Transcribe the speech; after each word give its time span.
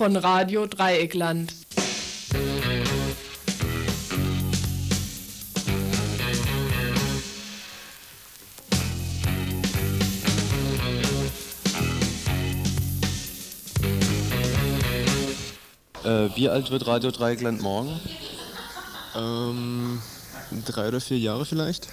Von 0.00 0.16
Radio 0.16 0.64
Dreieckland. 0.64 1.52
Äh, 16.02 16.28
wie 16.34 16.48
alt 16.48 16.70
wird 16.70 16.86
Radio 16.86 17.10
Dreieckland 17.10 17.60
morgen? 17.60 18.00
Ähm, 19.14 20.00
drei 20.64 20.88
oder 20.88 21.02
vier 21.02 21.18
Jahre 21.18 21.44
vielleicht. 21.44 21.88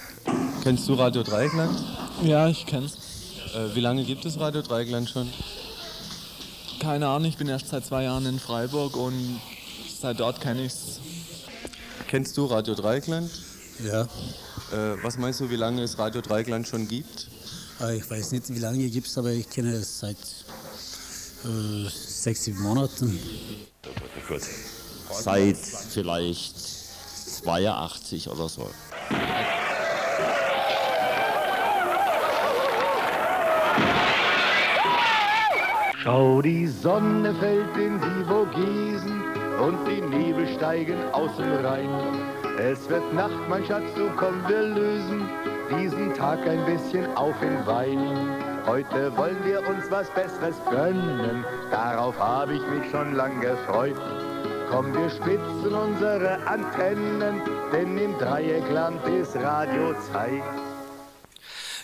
Kennst 0.62 0.88
du 0.88 0.94
Radio 0.94 1.22
Dreieckland? 1.22 1.78
Ja, 2.22 2.48
ich 2.48 2.64
kenn's. 2.64 2.96
Äh, 3.54 3.74
wie 3.74 3.80
lange 3.80 4.02
gibt 4.04 4.24
es 4.24 4.40
Radio 4.40 4.62
Dreieckland 4.62 5.10
schon? 5.10 5.28
Keine 6.80 7.08
Ahnung, 7.08 7.28
ich 7.28 7.36
bin 7.36 7.48
erst 7.48 7.68
seit 7.68 7.84
zwei 7.84 8.04
Jahren 8.04 8.24
in 8.26 8.38
Freiburg 8.38 8.96
und 8.96 9.40
seit 10.00 10.20
dort 10.20 10.40
kenne 10.40 10.64
ich's. 10.64 11.00
Kennst 12.08 12.36
du 12.36 12.46
Radio 12.46 12.74
Dreieckland? 12.74 13.30
Ja, 13.84 14.02
Äh, 14.72 15.02
was 15.02 15.16
meinst 15.18 15.40
du, 15.40 15.48
wie 15.50 15.56
lange 15.56 15.82
es 15.82 15.98
Radio 15.98 16.20
Dreieckland 16.20 16.66
schon 16.68 16.88
gibt? 16.88 17.28
aber 17.78 17.92
ich 17.94 18.10
weiß 18.10 18.32
nicht, 18.32 18.48
wie 18.52 18.58
lange 18.58 18.88
gibt 18.88 19.06
es, 19.06 19.16
aber 19.16 19.30
ich 19.30 19.48
kenne 19.48 19.72
es 19.72 20.00
seit 20.00 20.16
äh, 21.44 21.88
sechs, 21.88 22.44
sieben 22.44 22.60
Monaten. 22.60 23.18
Seit 25.10 25.56
vielleicht 25.56 26.56
82 27.44 28.28
oder 28.28 28.48
so. 28.48 28.68
Schau, 36.08 36.40
die 36.40 36.66
Sonne 36.66 37.34
fällt 37.34 37.76
in 37.76 38.00
die 38.00 38.24
Vogesen 38.24 39.22
und 39.60 39.76
die 39.86 40.00
Nebel 40.00 40.48
steigen 40.56 40.96
aus 41.12 41.36
dem 41.36 41.52
Rhein. 41.62 41.90
Es 42.58 42.88
wird 42.88 43.12
Nacht, 43.12 43.46
mein 43.50 43.62
Schatz, 43.66 43.84
so 43.94 44.08
komm, 44.16 44.40
wir 44.48 44.62
lösen 44.62 45.28
diesen 45.70 46.14
Tag 46.14 46.38
ein 46.48 46.64
bisschen 46.64 47.14
auf 47.14 47.34
in 47.42 47.66
Wein. 47.66 48.00
Heute 48.66 49.14
wollen 49.18 49.36
wir 49.44 49.58
uns 49.68 49.90
was 49.90 50.08
Besseres 50.12 50.56
gönnen, 50.70 51.44
darauf 51.70 52.18
habe 52.18 52.54
ich 52.54 52.66
mich 52.68 52.90
schon 52.90 53.14
lang 53.14 53.42
gefreut. 53.42 54.00
Komm, 54.70 54.94
wir 54.94 55.10
spitzen 55.10 55.74
unsere 55.74 56.38
Antennen, 56.46 57.42
denn 57.70 57.98
im 57.98 58.16
Dreieckland 58.16 59.06
ist 59.08 59.36
Radiozeit. 59.36 60.67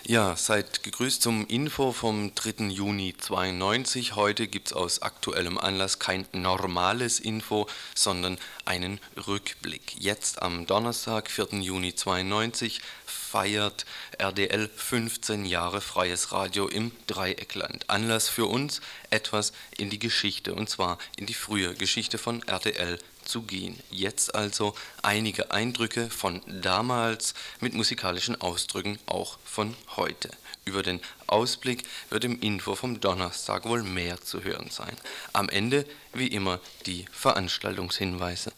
Ja, 0.06 0.36
seid 0.36 0.82
gegrüßt 0.82 1.22
zum 1.22 1.46
Info 1.46 1.90
vom 1.92 2.34
3. 2.34 2.66
Juni 2.66 3.14
92. 3.18 4.14
Heute 4.14 4.48
gibt 4.48 4.66
es 4.66 4.72
aus 4.74 5.00
aktuellem 5.00 5.56
Anlass 5.56 5.98
kein 5.98 6.26
normales 6.32 7.20
Info, 7.20 7.66
sondern 7.94 8.36
einen 8.66 9.00
Rückblick. 9.26 9.98
Jetzt 9.98 10.42
am 10.42 10.66
Donnerstag, 10.66 11.30
4. 11.30 11.60
Juni 11.60 11.94
92, 11.94 12.82
feiert 13.06 13.86
RDL 14.18 14.68
15 14.68 15.46
Jahre 15.46 15.80
freies 15.80 16.32
Radio 16.32 16.68
im 16.68 16.92
Dreieckland. 17.06 17.88
Anlass 17.88 18.28
für 18.28 18.44
uns, 18.44 18.82
etwas 19.08 19.54
in 19.78 19.88
die 19.88 19.98
Geschichte, 19.98 20.54
und 20.54 20.68
zwar 20.68 20.98
in 21.16 21.24
die 21.24 21.32
frühe 21.32 21.72
Geschichte 21.72 22.18
von 22.18 22.42
RDL 22.42 22.98
zu 23.24 23.42
gehen. 23.42 23.78
Jetzt 23.90 24.34
also 24.34 24.74
einige 25.02 25.50
Eindrücke 25.50 26.10
von 26.10 26.42
damals 26.46 27.34
mit 27.60 27.74
musikalischen 27.74 28.40
Ausdrücken 28.40 28.98
auch 29.06 29.38
von 29.44 29.74
heute. 29.96 30.30
Über 30.64 30.82
den 30.82 31.00
Ausblick 31.26 31.84
wird 32.10 32.24
im 32.24 32.40
Info 32.40 32.74
vom 32.74 33.00
Donnerstag 33.00 33.64
wohl 33.66 33.82
mehr 33.82 34.20
zu 34.20 34.44
hören 34.44 34.70
sein. 34.70 34.96
Am 35.32 35.48
Ende, 35.48 35.86
wie 36.12 36.28
immer, 36.28 36.60
die 36.86 37.06
Veranstaltungshinweise. 37.12 38.52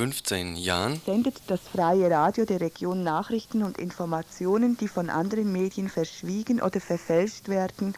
15 0.00 0.56
Jahren 0.56 0.98
sendet 1.04 1.42
das 1.48 1.60
freie 1.60 2.10
Radio 2.10 2.46
der 2.46 2.62
Region 2.62 3.02
Nachrichten 3.02 3.62
und 3.62 3.76
Informationen, 3.76 4.78
die 4.78 4.88
von 4.88 5.10
anderen 5.10 5.52
Medien 5.52 5.90
verschwiegen 5.90 6.62
oder 6.62 6.80
verfälscht 6.80 7.50
werden, 7.50 7.92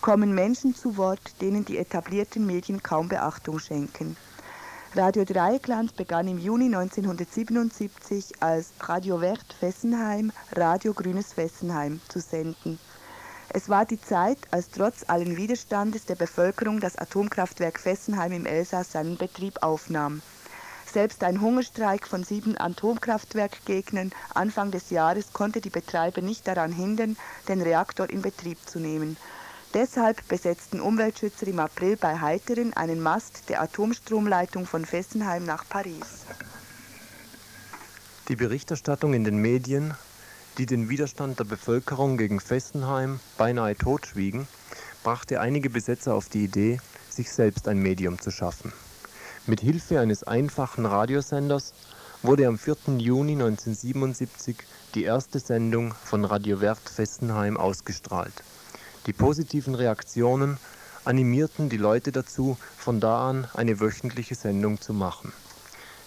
kommen 0.00 0.36
Menschen 0.36 0.76
zu 0.76 0.96
Wort, 0.96 1.40
denen 1.40 1.64
die 1.64 1.78
etablierten 1.78 2.46
Medien 2.46 2.80
kaum 2.80 3.08
Beachtung 3.08 3.58
schenken. 3.58 4.16
Radio 4.94 5.24
Dreieckland 5.24 5.96
begann 5.96 6.28
im 6.28 6.38
Juni 6.38 6.66
1977 6.66 8.40
als 8.40 8.70
Radio 8.78 9.20
Wert 9.20 9.52
Fessenheim, 9.58 10.30
Radio 10.52 10.94
Grünes 10.94 11.32
Fessenheim 11.32 12.00
zu 12.08 12.20
senden. 12.20 12.78
Es 13.48 13.68
war 13.68 13.84
die 13.84 14.00
Zeit, 14.00 14.38
als 14.52 14.70
trotz 14.70 15.04
allen 15.08 15.36
Widerstandes 15.36 16.04
der 16.04 16.14
Bevölkerung 16.14 16.78
das 16.78 16.96
Atomkraftwerk 16.96 17.80
Fessenheim 17.80 18.30
im 18.30 18.46
Elsass 18.46 18.92
seinen 18.92 19.16
Betrieb 19.16 19.60
aufnahm. 19.60 20.22
Selbst 20.92 21.22
ein 21.22 21.42
Hungerstreik 21.42 22.06
von 22.06 22.24
sieben 22.24 22.58
Atomkraftwerkgegnern 22.58 24.10
Anfang 24.34 24.70
des 24.70 24.88
Jahres 24.88 25.34
konnte 25.34 25.60
die 25.60 25.68
Betreiber 25.68 26.22
nicht 26.22 26.48
daran 26.48 26.72
hindern, 26.72 27.16
den 27.46 27.60
Reaktor 27.60 28.08
in 28.08 28.22
Betrieb 28.22 28.58
zu 28.66 28.80
nehmen. 28.80 29.18
Deshalb 29.74 30.26
besetzten 30.28 30.80
Umweltschützer 30.80 31.46
im 31.46 31.58
April 31.58 31.96
bei 31.96 32.18
Heiteren 32.18 32.72
einen 32.72 33.00
Mast 33.02 33.50
der 33.50 33.60
Atomstromleitung 33.60 34.64
von 34.64 34.86
Fessenheim 34.86 35.44
nach 35.44 35.68
Paris. 35.68 36.24
Die 38.28 38.36
Berichterstattung 38.36 39.12
in 39.12 39.24
den 39.24 39.36
Medien, 39.36 39.92
die 40.56 40.64
den 40.64 40.88
Widerstand 40.88 41.38
der 41.38 41.44
Bevölkerung 41.44 42.16
gegen 42.16 42.40
Fessenheim 42.40 43.20
beinahe 43.36 43.76
totschwiegen, 43.76 44.48
brachte 45.02 45.40
einige 45.40 45.68
Besetzer 45.68 46.14
auf 46.14 46.30
die 46.30 46.44
Idee, 46.44 46.80
sich 47.10 47.30
selbst 47.30 47.68
ein 47.68 47.78
Medium 47.78 48.18
zu 48.18 48.30
schaffen. 48.30 48.72
Mit 49.48 49.62
Hilfe 49.62 49.98
eines 49.98 50.24
einfachen 50.24 50.84
Radiosenders 50.84 51.72
wurde 52.22 52.46
am 52.46 52.58
4. 52.58 52.98
Juni 52.98 53.32
1977 53.32 54.58
die 54.94 55.04
erste 55.04 55.38
Sendung 55.38 55.94
von 55.94 56.26
Radio 56.26 56.60
Wert 56.60 56.86
Fessenheim 56.86 57.56
ausgestrahlt. 57.56 58.34
Die 59.06 59.14
positiven 59.14 59.74
Reaktionen 59.74 60.58
animierten 61.06 61.70
die 61.70 61.78
Leute 61.78 62.12
dazu, 62.12 62.58
von 62.76 63.00
da 63.00 63.30
an 63.30 63.48
eine 63.54 63.80
wöchentliche 63.80 64.34
Sendung 64.34 64.82
zu 64.82 64.92
machen. 64.92 65.32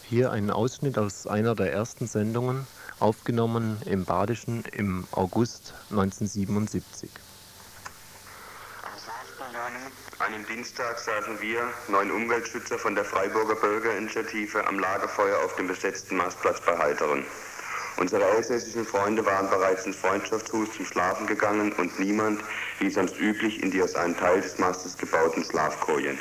Hier 0.08 0.32
ein 0.32 0.52
Ausschnitt 0.52 1.00
aus 1.00 1.26
einer 1.26 1.56
der 1.56 1.74
ersten 1.74 2.06
Sendungen, 2.06 2.68
aufgenommen 3.00 3.78
im 3.88 4.06
Badischen 4.06 4.66
im 4.72 5.08
August 5.14 5.74
1977. 5.90 7.10
Einem 10.32 10.48
Dienstag 10.48 10.98
saßen 10.98 11.42
wir, 11.42 11.62
neun 11.90 12.10
Umweltschützer 12.10 12.80
von 12.80 12.96
der 12.96 13.04
Freiburger 13.04 13.56
Bürgerinitiative, 13.56 14.66
am 14.66 14.80
Lagerfeuer 14.80 15.38
auf 15.44 15.58
dem 15.58 15.68
besetzten 15.68 16.16
Mastplatz 16.16 16.62
bei 16.62 16.78
Heiteren. 16.78 17.26
Unsere 17.98 18.24
elsässischen 18.24 18.86
Freunde 18.86 19.26
waren 19.26 19.50
bereits 19.50 19.86
ins 19.86 19.98
Freundschaftshus 19.98 20.72
zum 20.72 20.86
Schlafen 20.86 21.28
gegangen 21.28 21.74
und 21.74 22.00
niemand, 22.00 22.42
wie 22.80 22.90
sonst 22.90 23.20
üblich, 23.20 23.62
in 23.62 23.72
die 23.72 23.84
aus 23.84 23.96
einem 23.96 24.16
Teil 24.16 24.40
des 24.40 24.58
Mastes 24.58 24.98
gebauten 24.98 25.44
Schlafkojen. 25.44 26.18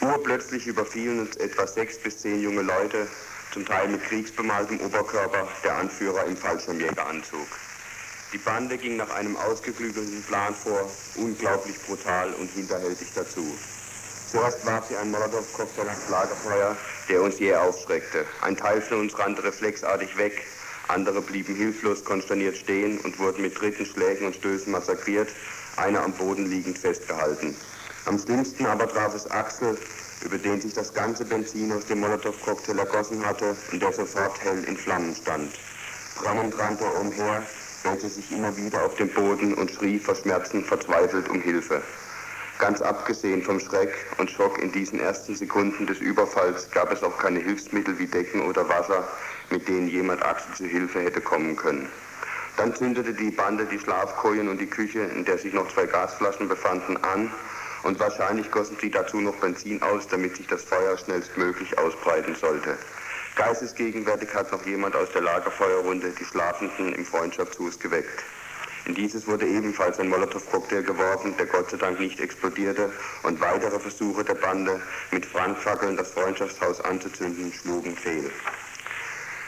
Urplötzlich 0.00 0.68
überfielen 0.68 1.18
uns 1.18 1.36
etwa 1.38 1.66
sechs 1.66 1.98
bis 1.98 2.18
zehn 2.18 2.40
junge 2.40 2.62
Leute, 2.62 3.08
zum 3.52 3.66
Teil 3.66 3.88
mit 3.88 4.04
kriegsbemaltem 4.04 4.80
Oberkörper, 4.80 5.48
der 5.64 5.74
Anführer 5.74 6.24
im 6.26 6.36
Fallschirmjägeranzug. 6.36 7.48
Die 8.32 8.38
Bande 8.38 8.76
ging 8.76 8.96
nach 8.96 9.10
einem 9.10 9.36
ausgeklügelten 9.36 10.22
Plan 10.24 10.54
vor, 10.54 10.90
unglaublich 11.14 11.80
brutal 11.86 12.34
und 12.34 12.50
hinterhältig 12.50 13.08
dazu. 13.14 13.56
Zuerst 14.30 14.66
warf 14.66 14.88
sie 14.88 14.96
einen 14.96 15.12
Molotow-Cocktail 15.12 15.88
ans 15.88 16.08
Lagerfeuer, 16.10 16.76
der 17.08 17.22
uns 17.22 17.38
jäh 17.38 17.54
aufschreckte. 17.54 18.26
Ein 18.42 18.56
Teil 18.56 18.82
von 18.82 19.00
uns 19.00 19.16
rannte 19.18 19.44
reflexartig 19.44 20.16
weg, 20.18 20.42
andere 20.88 21.20
blieben 21.20 21.54
hilflos 21.54 22.04
konsterniert 22.04 22.56
stehen 22.56 22.98
und 23.00 23.18
wurden 23.18 23.42
mit 23.42 23.60
dritten 23.60 23.86
Schlägen 23.86 24.26
und 24.26 24.34
Stößen 24.34 24.72
massakriert, 24.72 25.28
einer 25.76 26.02
am 26.02 26.12
Boden 26.12 26.46
liegend 26.46 26.78
festgehalten. 26.78 27.56
Am 28.06 28.18
schlimmsten 28.18 28.66
aber 28.66 28.88
traf 28.88 29.14
es 29.14 29.30
Axel, 29.30 29.78
über 30.22 30.38
den 30.38 30.60
sich 30.60 30.74
das 30.74 30.92
ganze 30.92 31.24
Benzin 31.24 31.72
aus 31.72 31.86
dem 31.86 32.00
Molotow-Cocktail 32.00 32.78
ergossen 32.78 33.24
hatte 33.24 33.56
und 33.72 33.80
der 33.80 33.92
sofort 33.92 34.42
hell 34.42 34.64
in 34.64 34.76
Flammen 34.76 35.14
stand. 35.14 35.52
Brannend 36.16 36.58
rannte 36.58 36.84
er 36.84 37.00
umher, 37.00 37.42
stellte 37.86 38.08
sich 38.08 38.32
immer 38.32 38.56
wieder 38.56 38.84
auf 38.84 38.96
den 38.96 39.08
Boden 39.10 39.54
und 39.54 39.70
schrie 39.70 40.00
vor 40.00 40.16
Schmerzen 40.16 40.64
verzweifelt 40.64 41.28
um 41.28 41.40
Hilfe. 41.40 41.80
Ganz 42.58 42.82
abgesehen 42.82 43.42
vom 43.42 43.60
Schreck 43.60 43.94
und 44.18 44.28
Schock 44.28 44.60
in 44.60 44.72
diesen 44.72 44.98
ersten 44.98 45.36
Sekunden 45.36 45.86
des 45.86 46.00
Überfalls 46.00 46.68
gab 46.72 46.90
es 46.90 47.04
auch 47.04 47.16
keine 47.16 47.38
Hilfsmittel 47.38 47.96
wie 48.00 48.08
Decken 48.08 48.42
oder 48.42 48.68
Wasser, 48.68 49.06
mit 49.50 49.68
denen 49.68 49.86
jemand 49.86 50.20
Axel 50.24 50.52
zu 50.56 50.64
Hilfe 50.64 51.00
hätte 51.00 51.20
kommen 51.20 51.54
können. 51.54 51.88
Dann 52.56 52.74
zündete 52.74 53.14
die 53.14 53.30
Bande 53.30 53.66
die 53.66 53.78
Schlafkojen 53.78 54.48
und 54.48 54.60
die 54.60 54.66
Küche, 54.66 55.02
in 55.02 55.24
der 55.24 55.38
sich 55.38 55.52
noch 55.52 55.72
zwei 55.72 55.86
Gasflaschen 55.86 56.48
befanden, 56.48 56.96
an 57.04 57.30
und 57.84 58.00
wahrscheinlich 58.00 58.50
gossen 58.50 58.76
sie 58.80 58.90
dazu 58.90 59.20
noch 59.20 59.36
Benzin 59.36 59.80
aus, 59.84 60.08
damit 60.08 60.36
sich 60.36 60.48
das 60.48 60.64
Feuer 60.64 60.98
schnellstmöglich 60.98 61.78
ausbreiten 61.78 62.34
sollte. 62.34 62.76
Geistesgegenwärtig 63.36 64.34
hat 64.34 64.50
noch 64.50 64.64
jemand 64.64 64.96
aus 64.96 65.10
der 65.12 65.20
Lagerfeuerrunde 65.20 66.10
die 66.18 66.24
Schlafenden 66.24 66.94
im 66.94 67.04
Freundschaftshus 67.04 67.78
geweckt. 67.78 68.24
In 68.86 68.94
dieses 68.94 69.26
wurde 69.26 69.46
ebenfalls 69.46 70.00
ein 70.00 70.08
Molotow-Cocktail 70.08 70.82
geworfen, 70.82 71.36
der 71.36 71.44
Gott 71.44 71.70
sei 71.70 71.76
Dank 71.76 72.00
nicht 72.00 72.18
explodierte, 72.18 72.90
und 73.24 73.38
weitere 73.40 73.78
Versuche 73.78 74.24
der 74.24 74.36
Bande, 74.36 74.80
mit 75.10 75.30
Brandfackeln 75.32 75.98
das 75.98 76.12
Freundschaftshaus 76.12 76.80
anzuzünden, 76.80 77.52
schlugen 77.52 77.94
fehl. 77.94 78.30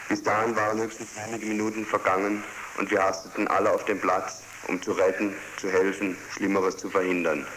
Bis 0.07 0.21
dahin 0.21 0.55
waren 0.55 0.79
höchstens 0.79 1.09
wenige 1.25 1.47
Minuten 1.47 1.83
vergangen 1.83 2.43
und 2.77 2.91
wir 2.91 3.01
hasteten 3.01 3.47
alle 3.47 3.71
auf 3.71 3.85
den 3.85 3.99
Platz, 3.99 4.43
um 4.67 4.79
zu 4.83 4.91
retten, 4.91 5.35
zu 5.57 5.67
helfen, 5.71 6.15
Schlimmeres 6.31 6.77
zu 6.77 6.91
verhindern. 6.91 7.47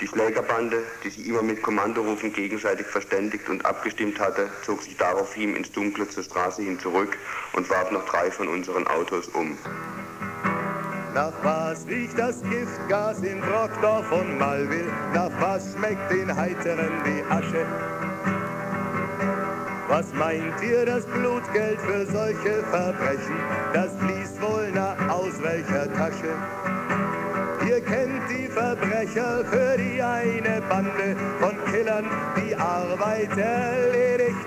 Die 0.00 0.06
Schlägerbande, 0.06 0.84
die 1.02 1.10
sich 1.10 1.26
immer 1.26 1.42
mit 1.42 1.60
Kommandorufen 1.60 2.32
gegenseitig 2.32 2.86
verständigt 2.86 3.48
und 3.48 3.66
abgestimmt 3.66 4.20
hatte, 4.20 4.48
zog 4.64 4.82
sich 4.82 4.96
daraufhin 4.96 5.56
ins 5.56 5.72
Dunkle 5.72 6.08
zur 6.08 6.22
Straße 6.22 6.62
hin 6.62 6.78
zurück 6.78 7.16
und 7.54 7.68
warf 7.68 7.90
noch 7.90 8.04
drei 8.04 8.30
von 8.30 8.46
unseren 8.46 8.86
Autos 8.86 9.26
um. 9.28 9.58
Nach 11.14 11.32
was 11.42 11.84
riecht 11.88 12.16
das 12.16 12.42
Giftgas 12.42 13.22
in 13.22 13.40
Brockdorf 13.40 14.12
und 14.12 14.38
Malville? 14.38 14.92
Nach 15.12 15.32
was 15.40 15.72
schmeckt 15.72 16.12
den 16.12 16.34
Heiteren 16.36 16.92
die 17.04 17.24
Asche? 17.28 17.66
Was 19.88 20.12
meint 20.12 20.62
ihr 20.62 20.86
das 20.86 21.06
Blutgeld 21.06 21.80
für 21.80 22.06
solche 22.06 22.62
Verbrechen? 22.70 23.36
Das 23.72 23.90
fließt 23.96 24.40
wohl 24.40 24.70
nach 24.70 25.08
aus 25.08 25.42
welcher 25.42 25.92
Tasche? 25.92 26.77
Kennt 27.80 28.28
die 28.28 28.48
Verbrecher, 28.48 29.44
für 29.44 29.76
die 29.78 30.02
eine 30.02 30.60
Bande 30.68 31.16
von 31.40 31.56
Killern 31.70 32.06
die 32.36 32.54
Arbeit 32.54 33.36
erledigt. 33.36 34.46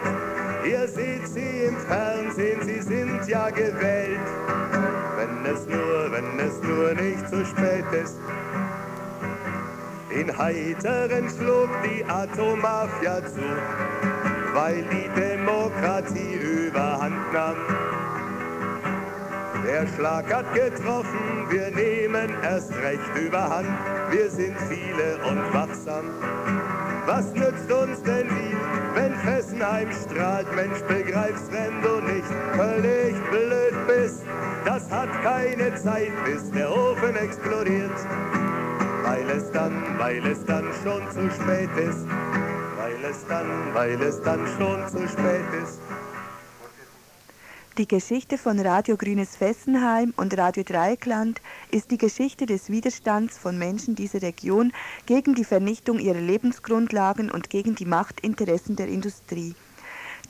Ihr 0.65 0.87
seht 0.87 1.27
sie 1.27 1.65
im 1.65 1.77
Fernsehen, 1.77 2.61
sie 2.63 2.81
sind 2.81 3.27
ja 3.27 3.49
gewählt. 3.49 4.19
Wenn 5.17 5.45
es 5.45 5.65
nur, 5.65 6.11
wenn 6.11 6.39
es 6.39 6.61
nur 6.61 6.93
nicht 6.93 7.27
zu 7.29 7.45
spät 7.45 7.85
ist. 8.03 8.19
In 10.09 10.37
Heiteren 10.37 11.29
schlug 11.29 11.69
die 11.83 12.03
Atommafia 12.05 13.25
zu, 13.25 13.41
weil 14.53 14.83
die 14.91 15.09
Demokratie 15.19 16.67
überhand 16.67 17.33
nahm. 17.33 17.90
Der 19.65 19.85
Schlag 19.95 20.33
hat 20.33 20.53
getroffen, 20.55 21.45
wir 21.49 21.69
nehmen 21.71 22.33
erst 22.41 22.73
recht 22.77 23.15
überhand. 23.15 23.67
Wir 24.09 24.29
sind 24.29 24.55
viele 24.61 25.17
und 25.29 25.53
wachsam. 25.53 26.05
Was 27.05 27.31
nützt 27.33 27.71
uns 27.71 28.01
denn 28.03 28.27
viel, 28.29 28.57
wenn 28.95 29.15
Fessenheim 29.17 29.89
strahlt? 29.91 30.47
Mensch, 30.55 30.79
begreifst, 30.81 31.51
wenn 31.51 31.81
du 31.81 32.01
nicht 32.11 32.27
völlig 32.55 33.15
blöd 33.29 33.87
bist. 33.87 34.23
Das 34.65 34.89
hat 34.89 35.09
keine 35.21 35.75
Zeit, 35.75 36.11
bis 36.25 36.49
der 36.51 36.71
Ofen 36.71 37.15
explodiert. 37.15 37.91
Weil 39.03 39.29
es 39.29 39.51
dann, 39.51 39.73
weil 39.99 40.25
es 40.25 40.43
dann 40.45 40.65
schon 40.83 41.01
zu 41.11 41.29
spät 41.31 41.69
ist. 41.77 42.07
Weil 42.77 43.09
es 43.09 43.25
dann, 43.27 43.45
weil 43.73 44.01
es 44.01 44.21
dann 44.21 44.39
schon 44.57 44.87
zu 44.87 45.07
spät 45.07 45.45
ist. 45.61 45.79
Die 47.81 47.87
Geschichte 47.87 48.37
von 48.37 48.59
Radio 48.59 48.95
Grünes 48.95 49.35
Fessenheim 49.35 50.13
und 50.15 50.37
Radio 50.37 50.61
Dreieckland 50.61 51.41
ist 51.71 51.89
die 51.89 51.97
Geschichte 51.97 52.45
des 52.45 52.69
Widerstands 52.69 53.39
von 53.39 53.57
Menschen 53.57 53.95
dieser 53.95 54.21
Region 54.21 54.71
gegen 55.07 55.33
die 55.33 55.43
Vernichtung 55.43 55.97
ihrer 55.97 56.21
Lebensgrundlagen 56.21 57.31
und 57.31 57.49
gegen 57.49 57.73
die 57.73 57.87
Machtinteressen 57.87 58.75
der 58.75 58.87
Industrie. 58.87 59.55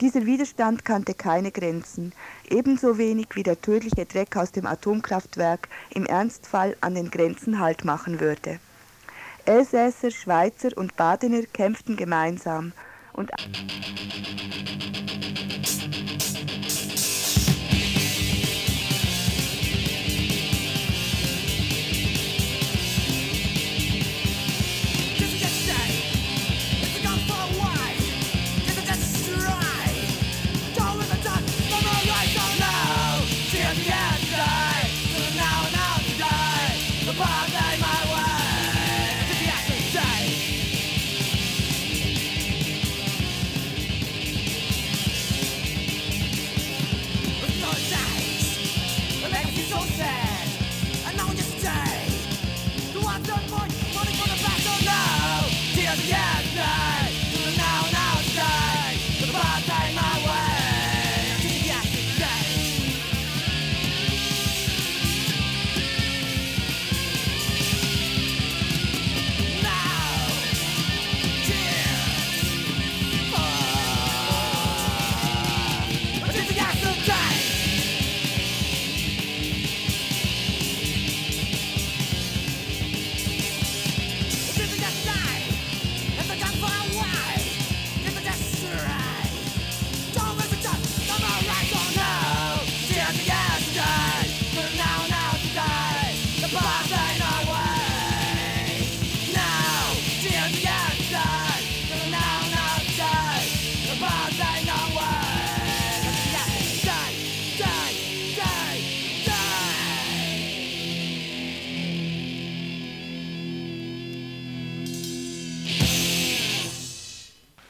Dieser 0.00 0.24
Widerstand 0.24 0.86
kannte 0.86 1.12
keine 1.12 1.52
Grenzen, 1.52 2.14
ebenso 2.48 2.96
wenig 2.96 3.26
wie 3.34 3.42
der 3.42 3.60
tödliche 3.60 4.06
Dreck 4.06 4.34
aus 4.38 4.52
dem 4.52 4.64
Atomkraftwerk 4.64 5.68
im 5.90 6.06
Ernstfall 6.06 6.74
an 6.80 6.94
den 6.94 7.10
Grenzen 7.10 7.58
Halt 7.58 7.84
machen 7.84 8.18
würde. 8.18 8.60
Elsässer, 9.44 10.10
Schweizer 10.10 10.70
und 10.74 10.96
Badener 10.96 11.42
kämpften 11.52 11.96
gemeinsam 11.96 12.72
und 13.12 13.30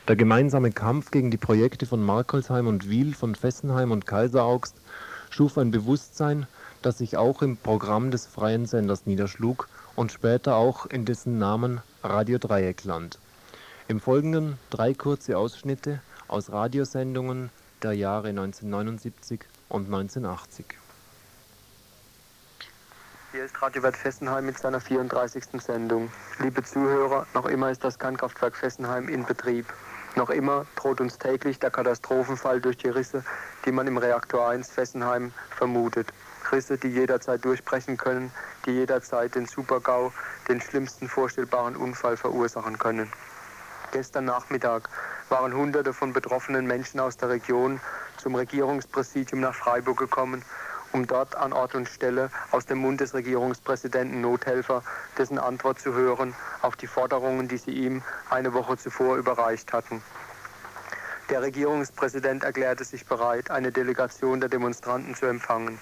Der 0.08 0.16
gemeinsame 0.16 0.72
Kampf 0.72 1.12
gegen 1.12 1.30
die 1.30 1.36
Projekte 1.36 1.86
von 1.86 2.02
Markolsheim 2.02 2.66
und 2.66 2.90
Wiel, 2.90 3.14
von 3.14 3.36
Fessenheim 3.36 3.92
und 3.92 4.04
Kaiseraugst 4.04 4.74
schuf 5.30 5.56
ein 5.56 5.70
Bewusstsein, 5.70 6.48
das 6.82 6.98
sich 6.98 7.16
auch 7.16 7.40
im 7.40 7.56
Programm 7.56 8.10
des 8.10 8.26
freien 8.26 8.66
Senders 8.66 9.06
niederschlug 9.06 9.68
und 9.94 10.10
später 10.10 10.56
auch 10.56 10.86
in 10.86 11.04
dessen 11.04 11.38
Namen 11.38 11.82
Radio 12.02 12.38
Dreieckland. 12.38 13.20
Im 13.86 14.00
Folgenden 14.00 14.58
drei 14.70 14.92
kurze 14.92 15.38
Ausschnitte 15.38 16.00
aus 16.26 16.50
Radiosendungen 16.50 17.50
der 17.84 17.92
Jahre 17.92 18.30
1979 18.30 19.40
und 19.68 19.86
1980. 19.86 20.66
Hier 23.30 23.44
ist 23.44 23.62
Radio 23.62 23.84
Wert 23.84 23.96
Fessenheim 23.96 24.46
mit 24.46 24.58
seiner 24.58 24.80
34. 24.80 25.44
Sendung. 25.62 26.10
Liebe 26.40 26.62
Zuhörer, 26.64 27.24
noch 27.34 27.46
immer 27.46 27.70
ist 27.70 27.84
das 27.84 27.98
Kernkraftwerk 28.00 28.56
Fessenheim 28.56 29.08
in 29.08 29.24
Betrieb. 29.24 29.66
Noch 30.14 30.28
immer 30.28 30.66
droht 30.76 31.00
uns 31.00 31.18
täglich 31.18 31.58
der 31.58 31.70
Katastrophenfall 31.70 32.60
durch 32.60 32.76
die 32.76 32.88
Risse, 32.88 33.24
die 33.64 33.72
man 33.72 33.86
im 33.86 33.96
Reaktor 33.96 34.48
1 34.48 34.70
Fessenheim 34.70 35.32
vermutet. 35.56 36.12
Risse, 36.52 36.76
die 36.76 36.88
jederzeit 36.88 37.42
durchbrechen 37.44 37.96
können, 37.96 38.30
die 38.66 38.72
jederzeit 38.72 39.34
den 39.34 39.46
Supergau, 39.46 40.12
den 40.48 40.60
schlimmsten 40.60 41.08
vorstellbaren 41.08 41.76
Unfall 41.76 42.18
verursachen 42.18 42.78
können. 42.78 43.10
Gestern 43.92 44.26
Nachmittag 44.26 44.88
waren 45.30 45.54
Hunderte 45.54 45.94
von 45.94 46.12
betroffenen 46.12 46.66
Menschen 46.66 47.00
aus 47.00 47.16
der 47.16 47.30
Region 47.30 47.80
zum 48.18 48.34
Regierungspräsidium 48.34 49.40
nach 49.40 49.54
Freiburg 49.54 49.98
gekommen, 49.98 50.44
um 50.92 51.06
dort 51.06 51.34
an 51.36 51.52
Ort 51.52 51.74
und 51.74 51.88
Stelle 51.88 52.30
aus 52.50 52.66
dem 52.66 52.78
Mund 52.78 53.00
des 53.00 53.14
Regierungspräsidenten 53.14 54.20
Nothelfer 54.20 54.82
dessen 55.18 55.38
Antwort 55.38 55.80
zu 55.80 55.94
hören 55.94 56.34
auf 56.60 56.76
die 56.76 56.86
Forderungen, 56.86 57.48
die 57.48 57.56
sie 57.56 57.72
ihm 57.72 58.02
eine 58.30 58.52
Woche 58.54 58.76
zuvor 58.76 59.16
überreicht 59.16 59.72
hatten. 59.72 60.02
Der 61.30 61.42
Regierungspräsident 61.42 62.44
erklärte 62.44 62.84
sich 62.84 63.06
bereit, 63.06 63.50
eine 63.50 63.72
Delegation 63.72 64.40
der 64.40 64.48
Demonstranten 64.48 65.14
zu 65.14 65.26
empfangen. 65.26 65.78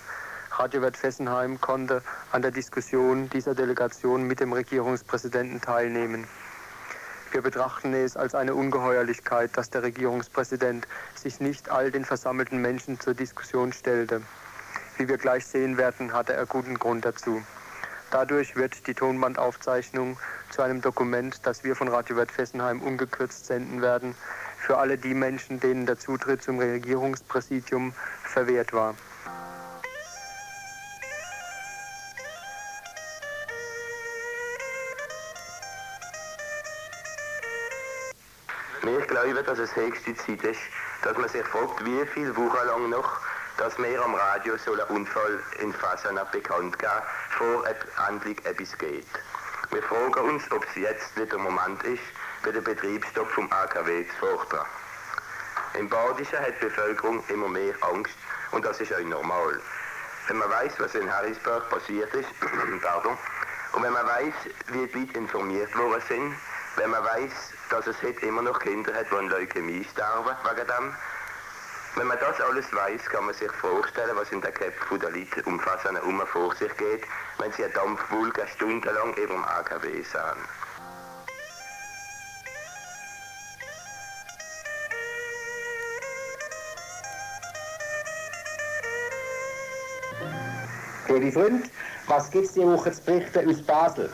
Radiowert 0.52 0.96
Fessenheim 0.96 1.60
konnte 1.60 2.02
an 2.32 2.42
der 2.42 2.50
Diskussion 2.50 3.28
dieser 3.30 3.54
Delegation 3.54 4.24
mit 4.24 4.40
dem 4.40 4.52
Regierungspräsidenten 4.52 5.60
teilnehmen. 5.60 6.26
Wir 7.32 7.42
betrachten 7.42 7.94
es 7.94 8.16
als 8.16 8.34
eine 8.34 8.54
Ungeheuerlichkeit, 8.54 9.56
dass 9.56 9.70
der 9.70 9.84
Regierungspräsident 9.84 10.86
sich 11.14 11.40
nicht 11.40 11.68
all 11.70 11.90
den 11.90 12.04
versammelten 12.04 12.60
Menschen 12.60 12.98
zur 12.98 13.14
Diskussion 13.14 13.72
stellte. 13.72 14.22
Wie 15.00 15.08
wir 15.08 15.16
gleich 15.16 15.46
sehen 15.46 15.78
werden, 15.78 16.12
hatte 16.12 16.34
er 16.34 16.44
guten 16.44 16.78
Grund 16.78 17.06
dazu. 17.06 17.42
Dadurch 18.10 18.54
wird 18.54 18.86
die 18.86 18.92
Tonbandaufzeichnung 18.92 20.18
zu 20.50 20.60
einem 20.60 20.82
Dokument, 20.82 21.40
das 21.46 21.64
wir 21.64 21.74
von 21.74 21.88
Radio 21.88 22.16
Wert 22.16 22.30
Fessenheim 22.30 22.82
ungekürzt 22.82 23.46
senden 23.46 23.80
werden, 23.80 24.14
für 24.58 24.76
alle 24.76 24.98
die 24.98 25.14
Menschen, 25.14 25.58
denen 25.58 25.86
der 25.86 25.98
Zutritt 25.98 26.42
zum 26.42 26.58
Regierungspräsidium 26.58 27.94
verwehrt 28.24 28.74
war. 28.74 28.94
Wir 38.82 39.00
glauben, 39.06 39.46
dass 39.46 39.58
es 39.58 39.74
höchste 39.74 40.14
Zeit 40.14 40.42
ist, 40.42 40.60
dass 41.02 41.16
man 41.16 41.30
sich 41.30 41.46
fragt, 41.46 41.86
wie 41.86 42.04
viele 42.12 42.36
Wochen 42.36 42.66
lang 42.66 42.90
noch, 42.90 43.18
dass 43.56 43.78
mir 43.78 44.02
am 44.02 44.14
Radio 44.14 44.56
so 44.56 44.72
ein 44.72 44.80
Unfall 44.96 45.40
in 45.58 45.72
Fasana 45.72 46.24
bekannt 46.24 46.78
gab, 46.78 47.06
vor 47.30 47.64
endlich 48.08 48.44
etwas 48.44 48.76
geht. 48.78 49.06
Wir 49.70 49.82
fragen 49.82 50.30
uns, 50.30 50.50
ob 50.50 50.64
es 50.64 50.74
jetzt 50.74 51.14
wieder 51.16 51.26
der 51.26 51.38
Moment 51.38 51.82
ist, 51.84 52.02
für 52.42 52.52
den 52.52 52.64
Betriebsstopp 52.64 53.30
vom 53.30 53.50
AKW 53.52 54.04
zu 54.08 54.14
fordern. 54.16 54.66
Im 55.74 55.88
Badischen 55.88 56.40
hat 56.40 56.54
die 56.60 56.66
Bevölkerung 56.66 57.22
immer 57.28 57.48
mehr 57.48 57.74
Angst 57.82 58.16
und 58.50 58.64
das 58.64 58.80
ist 58.80 58.92
auch 58.92 59.00
normal. 59.00 59.60
Wenn 60.26 60.38
man 60.38 60.50
weiß, 60.50 60.72
was 60.78 60.94
in 60.94 61.12
Harrisburg 61.12 61.68
passiert 61.70 62.12
ist, 62.14 62.28
und 63.72 63.82
wenn 63.82 63.92
man 63.92 64.06
weiß, 64.06 64.34
wie 64.68 64.86
die 64.86 64.98
Leute 64.98 65.18
informiert 65.18 65.76
worden 65.76 66.02
sind, 66.08 66.34
wenn 66.76 66.90
man 66.90 67.04
weiß, 67.04 67.32
dass 67.70 67.86
es 67.86 68.02
heute 68.02 68.26
immer 68.26 68.42
noch 68.42 68.58
Kinder 68.58 68.92
hat, 68.94 69.06
die 69.10 69.14
an 69.14 69.28
Leukämie 69.28 69.84
sterben 69.84 70.36
wegen 70.44 70.66
dem, 70.66 70.96
wenn 71.96 72.06
man 72.06 72.18
das 72.18 72.40
alles 72.40 72.72
weiß, 72.72 73.04
kann 73.06 73.26
man 73.26 73.34
sich 73.34 73.50
vorstellen, 73.52 74.14
was 74.14 74.30
in 74.32 74.40
der 74.40 74.52
Köpfe 74.52 74.98
der 74.98 75.10
Leute 75.10 75.42
um 75.44 75.58
Fasane 75.58 75.98
herum 75.98 76.20
vor 76.26 76.54
sich 76.54 76.74
geht, 76.76 77.02
wenn 77.38 77.52
sie 77.52 77.64
eine 77.64 77.72
Dampfwolke 77.72 78.46
stundenlang 78.54 79.14
über 79.14 79.34
dem 79.34 79.44
AKW 79.44 80.02
sahen. 80.02 80.38
Liebe 91.08 91.32
Freunde, 91.32 91.68
was 92.06 92.30
gibt 92.30 92.46
es 92.46 92.52
diese 92.52 92.66
Woche 92.66 92.92
zu 92.92 93.02
berichten 93.02 93.50
aus 93.50 93.62
Basel? 93.62 94.12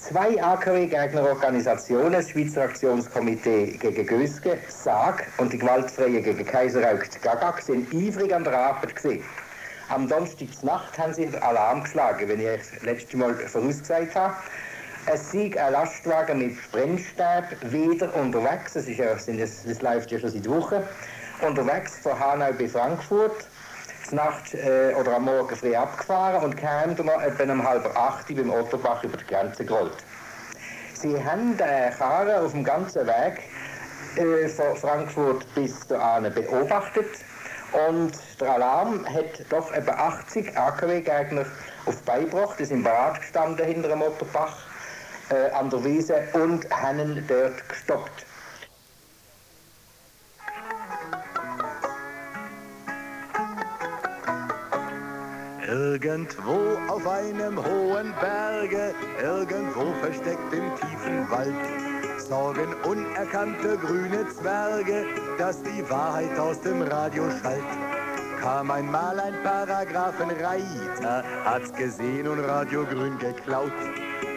Zwei 0.00 0.42
AKW-Gegnerorganisationen, 0.42 2.12
das 2.12 2.30
Schweizer 2.30 2.62
Aktionskomitee 2.62 3.78
gegen 3.78 4.06
Gösge, 4.06 4.58
SAG 4.68 5.24
und 5.38 5.52
die 5.52 5.58
Gewaltfreie 5.58 6.20
gegen 6.20 6.44
Kaiserrauk 6.44 7.06
Gagak, 7.22 7.62
sind 7.62 7.92
ivrig 7.92 8.34
an 8.34 8.42
der 8.42 8.58
Arbeit 8.58 8.96
gewesen. 8.96 9.24
Am 9.88 10.08
Donnerstagnacht 10.08 10.98
haben 10.98 11.14
sie 11.14 11.28
Alarm 11.40 11.84
geschlagen, 11.84 12.28
wenn 12.28 12.40
ich 12.40 12.48
euch 12.48 12.82
letztes 12.82 13.14
Mal 13.14 13.34
vorausgesagt 13.34 14.16
habe. 14.16 14.34
Es 15.06 15.30
sei 15.30 15.52
ein 15.62 15.72
Lastwagen 15.72 16.38
mit 16.38 16.72
Brennstab 16.72 17.44
wieder 17.70 18.12
unterwegs, 18.16 18.72
das, 18.72 18.88
ist 18.88 18.98
ja, 18.98 19.14
das, 19.14 19.26
das 19.26 19.82
läuft 19.82 20.10
ja 20.10 20.18
schon 20.18 20.30
seit 20.30 20.48
Wochen, 20.48 20.82
unterwegs 21.40 21.98
von 21.98 22.18
Hanau 22.18 22.52
bis 22.52 22.72
Frankfurt 22.72 23.46
Nacht 24.14 24.54
äh, 24.54 24.94
oder 24.98 25.16
am 25.16 25.24
Morgen 25.24 25.54
früh 25.54 25.74
abgefahren 25.74 26.44
und 26.44 26.56
kam 26.56 26.96
dann 26.96 27.08
etwa 27.08 27.52
um 27.52 27.66
halb 27.66 27.96
acht 27.96 28.28
beim 28.28 28.50
Otterbach 28.50 29.02
über 29.04 29.16
die 29.16 29.26
Grenze 29.26 29.64
gerollt. 29.64 29.96
Sie 30.94 31.22
haben 31.22 31.56
den 31.56 31.90
Karren 31.98 32.44
auf 32.44 32.52
dem 32.52 32.64
ganzen 32.64 33.06
Weg 33.06 33.42
äh, 34.16 34.48
von 34.48 34.76
Frankfurt 34.76 35.46
bis 35.54 35.86
dahin 35.86 36.32
beobachtet 36.32 37.06
und 37.88 38.12
der 38.40 38.52
Alarm 38.52 39.04
hat 39.06 39.44
doch 39.50 39.72
etwa 39.72 39.92
80 39.92 40.56
AKW-Gegner 40.56 41.44
auf 41.86 42.00
beigebracht, 42.02 42.58
die 42.58 42.64
sind 42.64 42.84
bereit 42.84 43.20
gestanden 43.20 43.66
hinter 43.66 43.88
dem 43.88 44.02
Otterbach 44.02 44.56
äh, 45.30 45.50
an 45.50 45.70
der 45.70 45.84
Wiese 45.84 46.22
und 46.34 46.70
haben 46.70 47.24
dort 47.26 47.68
gestoppt. 47.68 48.24
Irgendwo 55.66 56.76
auf 56.88 57.06
einem 57.06 57.56
hohen 57.56 58.12
Berge, 58.20 58.94
irgendwo 59.22 59.94
versteckt 60.00 60.52
im 60.52 60.74
tiefen 60.76 61.30
Wald, 61.30 61.54
sorgen 62.18 62.74
unerkannte 62.84 63.78
grüne 63.78 64.28
Zwerge, 64.28 65.06
dass 65.38 65.62
die 65.62 65.88
Wahrheit 65.88 66.38
aus 66.38 66.60
dem 66.60 66.82
Radio 66.82 67.24
schallt. 67.40 67.64
Kam 68.40 68.70
einmal 68.70 69.18
ein 69.18 69.42
Paragraphenreiter, 69.42 71.24
hat's 71.44 71.72
gesehen 71.72 72.28
und 72.28 72.40
Radio 72.40 72.84
Grün 72.84 73.16
geklaut. 73.18 73.72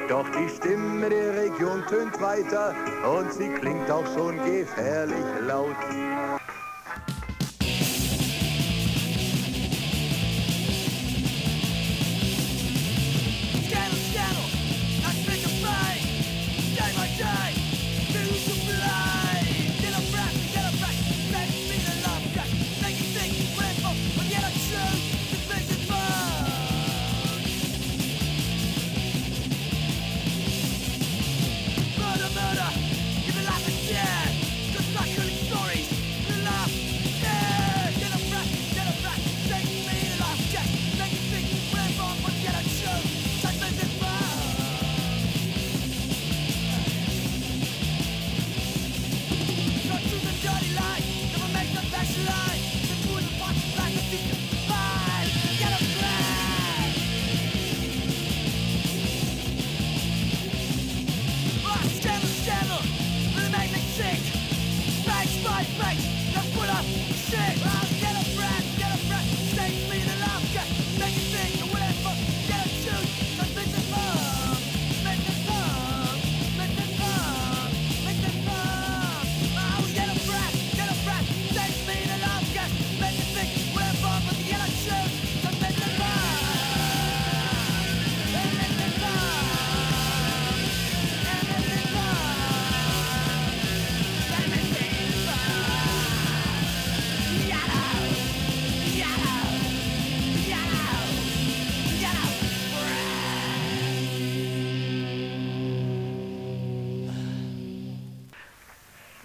Doch 0.08 0.26
die 0.30 0.48
Stimme 0.56 1.10
der 1.10 1.36
Region 1.42 1.84
tönt 1.90 2.22
weiter 2.22 2.74
und 3.06 3.34
sie 3.34 3.50
klingt 3.50 3.92
auch 3.92 4.08
schon 4.14 4.38
gefährlich 4.46 5.26
laut. 5.46 5.76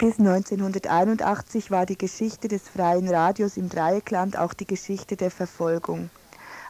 Bis 0.02 0.18
1981 0.18 1.70
war 1.70 1.86
die 1.86 1.96
Geschichte 1.96 2.48
des 2.48 2.62
freien 2.62 3.08
Radios 3.08 3.56
im 3.56 3.68
Dreieckland 3.68 4.36
auch 4.36 4.52
die 4.52 4.66
Geschichte 4.66 5.14
der 5.14 5.30
Verfolgung. 5.30 6.10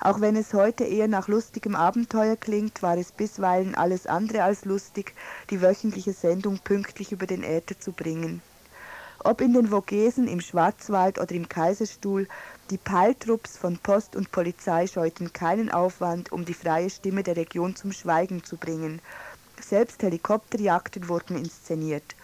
Auch 0.03 0.21
wenn 0.21 0.37
es 0.37 0.53
heute 0.53 0.85
eher 0.85 1.09
nach 1.09 1.29
lustigem 1.29 1.75
Abenteuer 1.75 2.37
klingt, 2.37 2.83
war 2.83 2.99
es 2.99 3.11
bisweilen 3.11 3.75
alles 3.75 4.07
andere 4.07 4.43
als 4.43 4.67
lustig, 4.67 5.15
die 5.49 5.63
wöchentliche 5.63 6.13
Sendung 6.13 6.59
pünktlich 6.59 7.11
über 7.11 7.27
den 7.27 7.43
Äther 7.43 7.81
zu 7.81 7.93
bringen. 7.93 8.43
Ob 9.21 9.41
in 9.41 9.55
den 9.55 9.69
Vogesen, 9.69 10.29
im 10.29 10.43
Schwarzwald 10.43 11.19
oder 11.19 11.35
im 11.35 11.49
Kaiserstuhl, 11.49 12.29
die 12.69 12.77
Peiltrupps 12.77 13.57
von 13.57 13.79
Post 13.79 14.15
und 14.15 14.31
Polizei 14.31 14.87
scheuten 14.87 15.33
keinen 15.33 15.71
Aufwand, 15.71 16.33
um 16.33 16.45
die 16.45 16.53
freie 16.53 16.91
Stimme 16.91 17.23
der 17.23 17.39
Region 17.39 17.77
zum 17.77 17.93
Schweigen 17.93 18.45
zu 18.45 18.59
bringen. 18.59 19.01
Selbst 19.59 20.03
Helikopterjagden 20.03 21.09
wurden 21.09 21.39
inszeniert. 21.39 22.15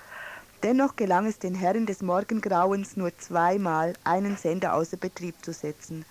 Dennoch 0.65 0.97
gelang 0.97 1.27
es 1.27 1.39
den 1.39 1.55
Herren 1.55 1.87
des 1.87 2.03
Morgengrauens 2.03 2.97
nur 2.97 3.17
zweimal, 3.17 3.95
einen 4.03 4.37
Sender 4.37 4.75
außer 4.75 4.97
Betrieb 4.97 5.37
zu 5.45 5.53
setzen. 5.53 6.05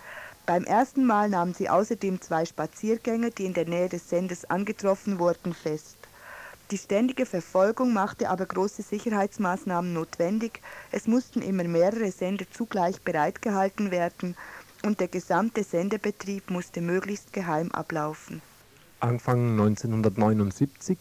Beim 0.46 0.64
ersten 0.64 1.04
Mal 1.04 1.28
nahmen 1.28 1.52
sie 1.52 1.68
außerdem 1.68 2.22
zwei 2.22 2.46
Spaziergänger, 2.46 3.28
die 3.28 3.44
in 3.44 3.52
der 3.52 3.66
Nähe 3.66 3.90
des 3.90 4.08
Senders 4.08 4.46
angetroffen 4.46 5.18
wurden, 5.18 5.52
fest. 5.52 5.98
Die 6.70 6.78
ständige 6.78 7.26
Verfolgung 7.26 7.92
machte 7.92 8.30
aber 8.30 8.46
große 8.46 8.80
Sicherheitsmaßnahmen 8.80 9.92
notwendig, 9.92 10.62
es 10.92 11.06
mussten 11.06 11.42
immer 11.42 11.64
mehrere 11.64 12.10
Sender 12.10 12.46
zugleich 12.50 13.02
bereitgehalten 13.02 13.90
werden 13.90 14.34
und 14.82 15.00
der 15.00 15.08
gesamte 15.08 15.64
Sendebetrieb 15.64 16.50
musste 16.50 16.80
möglichst 16.80 17.34
geheim 17.34 17.70
ablaufen. 17.72 18.40
Anfang 19.00 19.50
1979 19.52 20.98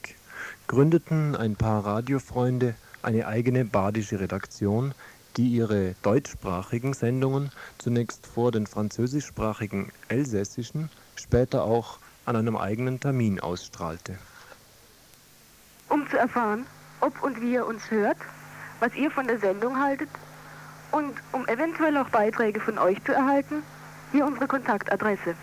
gründeten 0.67 1.35
ein 1.35 1.55
paar 1.55 1.85
Radiofreunde 1.85 2.75
eine 3.01 3.27
eigene 3.27 3.65
badische 3.65 4.19
Redaktion, 4.19 4.93
die 5.37 5.49
ihre 5.49 5.95
deutschsprachigen 6.01 6.93
Sendungen 6.93 7.51
zunächst 7.77 8.25
vor 8.25 8.51
den 8.51 8.65
französischsprachigen 8.65 9.91
elsässischen, 10.09 10.89
später 11.15 11.63
auch 11.63 11.99
an 12.25 12.35
einem 12.35 12.57
eigenen 12.57 12.99
Termin 12.99 13.39
ausstrahlte. 13.39 14.17
Um 15.89 16.09
zu 16.09 16.17
erfahren, 16.17 16.65
ob 16.99 17.21
und 17.23 17.39
wie 17.39 17.53
ihr 17.53 17.65
uns 17.65 17.89
hört, 17.89 18.17
was 18.79 18.93
ihr 18.95 19.11
von 19.11 19.27
der 19.27 19.39
Sendung 19.39 19.79
haltet 19.79 20.09
und 20.91 21.13
um 21.31 21.47
eventuell 21.47 21.95
auch 21.97 22.09
Beiträge 22.09 22.59
von 22.59 22.77
euch 22.77 23.01
zu 23.03 23.13
erhalten, 23.13 23.63
hier 24.11 24.25
unsere 24.25 24.47
Kontaktadresse. 24.47 25.35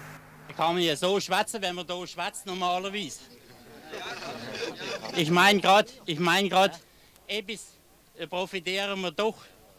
Da 0.48 0.54
kann 0.54 0.74
man 0.74 0.82
ja 0.82 0.96
so 0.96 1.20
schwätzen, 1.20 1.62
wenn 1.62 1.74
man 1.74 1.86
da 1.86 2.06
schwätzt 2.06 2.46
normalerweise. 2.46 3.20
Ich 5.16 5.30
meine 5.30 5.60
gerade, 5.60 5.88
ich 6.06 6.18
meine 6.18 6.48
gerade, 6.48 6.74
etwas 7.26 7.74
profitieren 8.28 9.00
wir 9.00 9.10
doch 9.10 9.36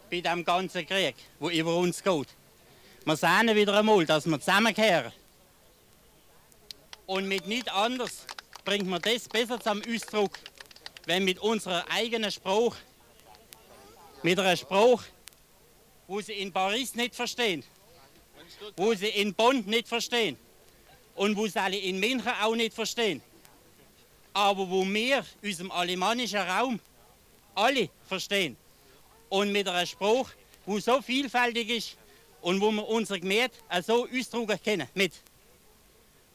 bei 0.10 0.22
dem 0.22 0.44
ganzen 0.44 0.86
Krieg, 0.86 1.16
wo 1.40 1.50
über 1.50 1.76
uns 1.76 2.04
geht. 2.04 2.28
Wir 3.06 3.16
sehen 3.16 3.56
wieder 3.56 3.78
einmal, 3.78 4.06
dass 4.06 4.26
wir 4.26 4.40
zusammenkehren. 4.40 5.12
Und 7.06 7.28
mit 7.28 7.48
nicht 7.48 7.72
anders 7.72 8.26
bringt 8.64 8.88
man 8.88 9.02
das 9.02 9.30
besser 9.30 9.60
zum 9.60 9.82
Ausdruck, 9.88 10.32
wenn 11.06 11.24
mit 11.24 11.40
unserer 11.40 11.86
eigenen 11.92 12.32
Spruch, 12.32 12.76
mit 14.24 14.40
einer 14.40 14.58
Spruch, 14.58 15.04
wo 16.08 16.20
sie 16.20 16.34
in 16.34 16.52
Paris 16.52 16.96
nicht 16.96 17.16
verstehen, 17.16 17.64
wo 18.76 18.94
sie 18.96 19.10
in 19.10 19.34
Bonn 19.34 19.64
nicht 19.66 19.88
verstehen 19.88 20.38
und 21.16 21.38
wo 21.38 21.46
sie 21.46 21.60
alle 21.60 21.78
in 21.78 22.00
München 22.00 22.32
auch 22.42 22.56
nicht 22.56 22.74
verstehen, 22.74 23.22
aber 24.34 24.68
wo 24.68 24.84
wir 24.84 25.24
unserem 25.44 25.72
alemannischen 25.72 26.40
Raum 26.40 26.80
alle 27.56 27.90
verstehen 28.08 28.58
und 29.30 29.52
mit 29.52 29.68
einem 29.68 29.88
Spruch, 29.88 30.30
wo 30.66 30.80
so 30.80 31.02
vielfältig 31.02 31.70
ist 31.70 31.98
und 32.42 32.62
wo 32.62 32.72
wir 32.72 32.88
unsere 32.88 33.20
Gemeinde 33.20 33.56
so 33.84 34.08
ausdrücken 34.08 34.60
können 34.64 34.88
mit. 34.94 35.14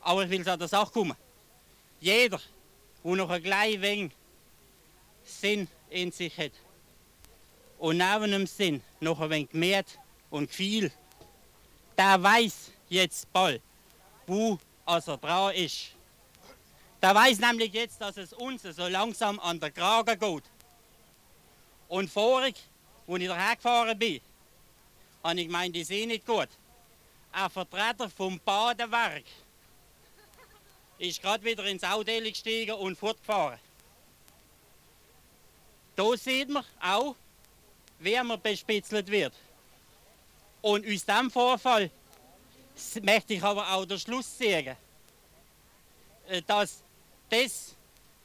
Aber 0.00 0.24
ich 0.24 0.30
will 0.30 0.44
zu 0.44 0.56
der 0.56 0.68
Sache 0.68 0.92
kommen. 0.92 1.16
Jeder, 2.00 2.40
der 3.04 3.16
noch 3.16 3.30
ein 3.30 3.42
klein 3.42 3.80
wenig 3.80 4.12
Sinn 5.24 5.68
in 5.90 6.10
sich 6.10 6.36
hat 6.36 6.52
und 7.78 7.98
neben 7.98 8.30
dem 8.30 8.46
Sinn 8.46 8.82
noch 9.00 9.20
ein 9.20 9.30
wenig 9.30 9.50
Gemeinde 9.50 9.90
und 10.30 10.50
viel, 10.50 10.90
der 11.96 12.22
weiß 12.22 12.70
jetzt 12.88 13.30
bald, 13.32 13.62
wo 14.26 14.58
er 14.86 15.00
dran 15.00 15.54
ist. 15.54 15.92
Der 17.02 17.14
weiß 17.14 17.38
nämlich 17.38 17.72
jetzt, 17.72 18.00
dass 18.00 18.16
es 18.16 18.32
uns 18.32 18.62
so 18.62 18.86
langsam 18.86 19.38
an 19.40 19.58
der 19.58 19.70
Kragen 19.70 20.18
geht. 20.18 20.44
Und 21.90 22.08
vorig 22.08 22.54
als 23.08 23.20
ich 23.20 23.26
daher 23.28 23.56
gefahren 23.56 23.98
bin, 23.98 24.20
habe 25.24 25.40
ich 25.40 25.46
gemeint, 25.46 25.76
ich 25.76 25.88
sehe 25.88 26.06
nicht 26.06 26.24
gut. 26.24 26.48
Ein 27.32 27.50
Vertreter 27.50 28.08
vom 28.08 28.38
Badewerk 28.44 29.24
ist 30.98 31.20
gerade 31.20 31.44
wieder 31.44 31.64
ins 31.64 31.82
Auto 31.82 32.12
gestiegen 32.20 32.76
und 32.76 32.96
fortgefahren. 32.96 33.58
Da 35.96 36.16
sieht 36.16 36.48
man 36.48 36.64
auch, 36.80 37.16
wer 37.98 38.22
man 38.22 38.40
bespitzelt 38.40 39.08
wird. 39.08 39.34
Und 40.62 40.86
aus 40.86 41.04
diesem 41.04 41.30
Vorfall 41.30 41.90
möchte 43.02 43.34
ich 43.34 43.42
aber 43.42 43.68
auch 43.68 43.84
den 43.84 43.98
Schluss 43.98 44.38
sagen, 44.38 44.76
äh, 46.28 46.40
dass 46.42 46.84
das, 47.28 47.74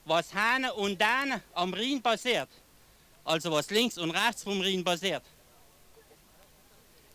was 0.05 0.31
Hane 0.35 0.71
und 0.71 1.01
Däne 1.01 1.41
am 1.55 1.73
Rhein 1.73 1.99
passiert, 1.99 2.49
also 3.25 3.51
was 3.51 3.69
links 3.71 3.97
und 3.97 4.11
rechts 4.11 4.43
vom 4.43 4.61
Rhein 4.61 4.83
passiert, 4.83 5.23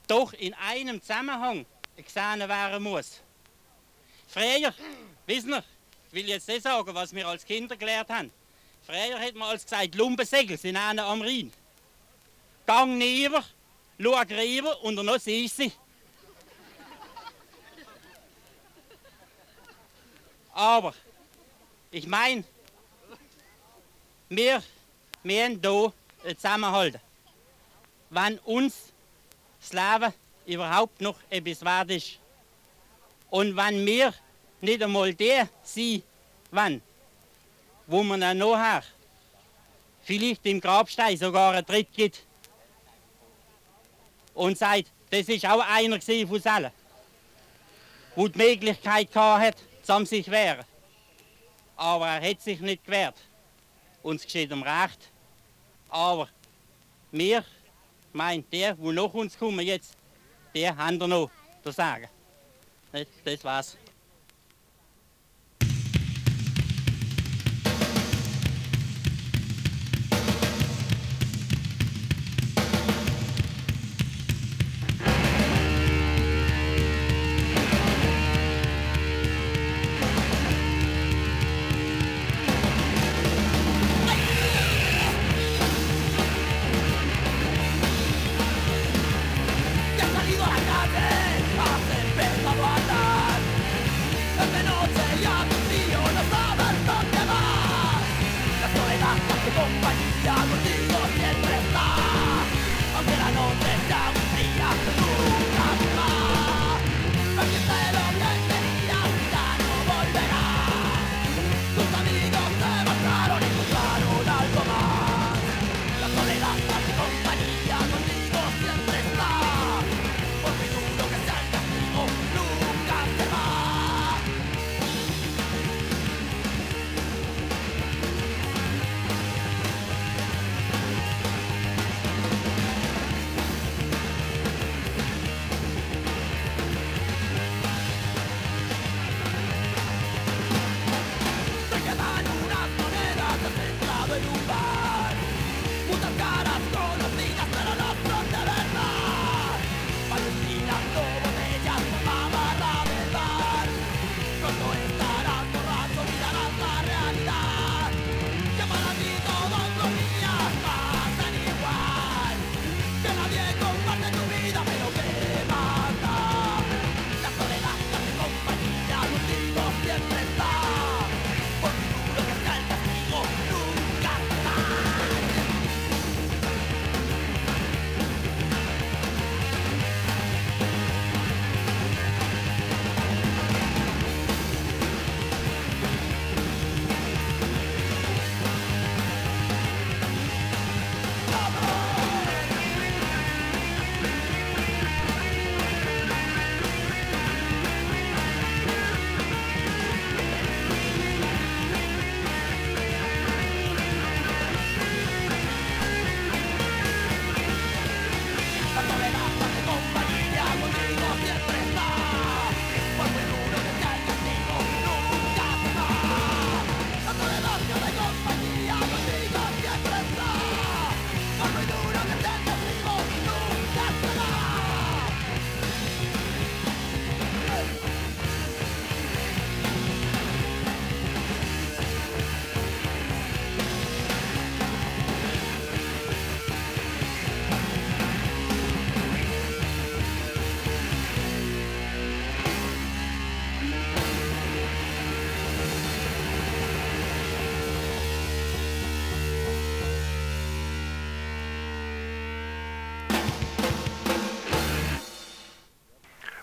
doch 0.06 0.32
in 0.34 0.52
einem 0.54 1.00
Zusammenhang 1.00 1.64
gesehen 1.96 2.40
werden 2.40 2.82
muss. 2.82 3.20
Früher, 4.26 4.74
wissen 5.26 5.52
Sie, 5.52 5.58
ich 6.08 6.12
will 6.12 6.28
jetzt 6.28 6.48
nicht 6.48 6.62
sagen, 6.62 6.94
was 6.94 7.14
wir 7.14 7.26
als 7.26 7.44
Kinder 7.44 7.76
gelernt 7.76 8.10
haben. 8.10 8.30
Früher 8.84 9.18
hat 9.18 9.34
man 9.34 9.50
als 9.50 9.64
gesagt, 9.64 9.94
Lumpensegel 9.94 10.58
sind 10.58 10.76
einer 10.76 11.04
am 11.04 11.22
Rhein. 11.22 11.52
Gang 12.66 12.98
neben, 12.98 13.42
schau 14.00 14.20
rüber 14.20 14.82
und 14.82 14.96
dann 14.96 15.18
siehst 15.18 15.56
sie. 15.56 15.72
Aber 20.52 20.94
ich 21.90 22.06
meine, 22.06 22.44
wir, 24.28 24.62
wir 25.22 25.44
haben 25.44 25.60
hier 25.60 25.92
zusammenhalten. 26.36 27.00
Wenn 28.10 28.38
uns 28.40 28.92
das 29.60 29.72
Leben 29.72 30.14
überhaupt 30.46 31.00
noch 31.00 31.16
etwas 31.28 31.62
wert 31.62 31.90
ist. 31.90 32.18
Und 33.30 33.56
wenn 33.56 33.84
wir 33.86 34.12
nicht 34.60 34.82
einmal 34.82 35.14
der 35.14 35.48
sind, 35.62 36.02
wann, 36.50 36.82
wo 37.86 38.02
man 38.02 38.20
dann 38.20 38.38
nachher 38.38 38.82
vielleicht 40.02 40.44
im 40.46 40.60
Grabstein 40.60 41.16
sogar 41.16 41.52
einen 41.52 41.66
Tritt 41.66 41.92
gibt 41.92 42.24
und 44.34 44.58
sagt, 44.58 44.86
das 45.10 45.28
ist 45.28 45.46
auch 45.46 45.60
einer 45.60 46.00
von 46.00 46.46
allen, 46.46 46.72
wo 48.16 48.28
die 48.28 48.38
Möglichkeit 48.38 49.14
hat, 49.14 49.56
zusammen 49.82 50.06
sich 50.06 50.30
wehren. 50.30 50.64
Aber 51.76 52.08
er 52.08 52.30
hat 52.30 52.40
sich 52.40 52.60
nicht 52.60 52.84
gewehrt. 52.84 53.16
Uns 54.02 54.24
geschieht 54.24 54.52
um 54.52 54.62
Recht. 54.62 55.09
Aber 55.90 56.28
wir, 57.10 57.44
meint 58.12 58.52
der, 58.52 58.78
wo 58.78 58.92
nach 58.92 59.12
uns 59.12 59.38
kommen 59.38 59.66
jetzt, 59.66 59.96
der 60.54 60.76
haben 60.76 60.98
wir 60.98 61.08
noch 61.08 61.30
zu 61.62 61.70
sagen. 61.70 62.08
Das 63.24 63.44
war's. 63.44 63.76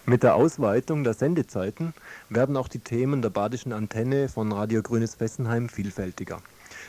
Mit 0.09 0.23
der 0.23 0.35
Ausweitung 0.35 1.03
der 1.03 1.13
Sendezeiten 1.13 1.93
werden 2.29 2.55
auch 2.55 2.69
die 2.69 2.79
Themen 2.79 3.21
der 3.21 3.29
badischen 3.29 3.73
Antenne 3.73 4.29
von 4.29 4.53
Radio 4.53 4.81
Grünes 4.81 5.15
Fessenheim 5.15 5.67
vielfältiger. 5.67 6.41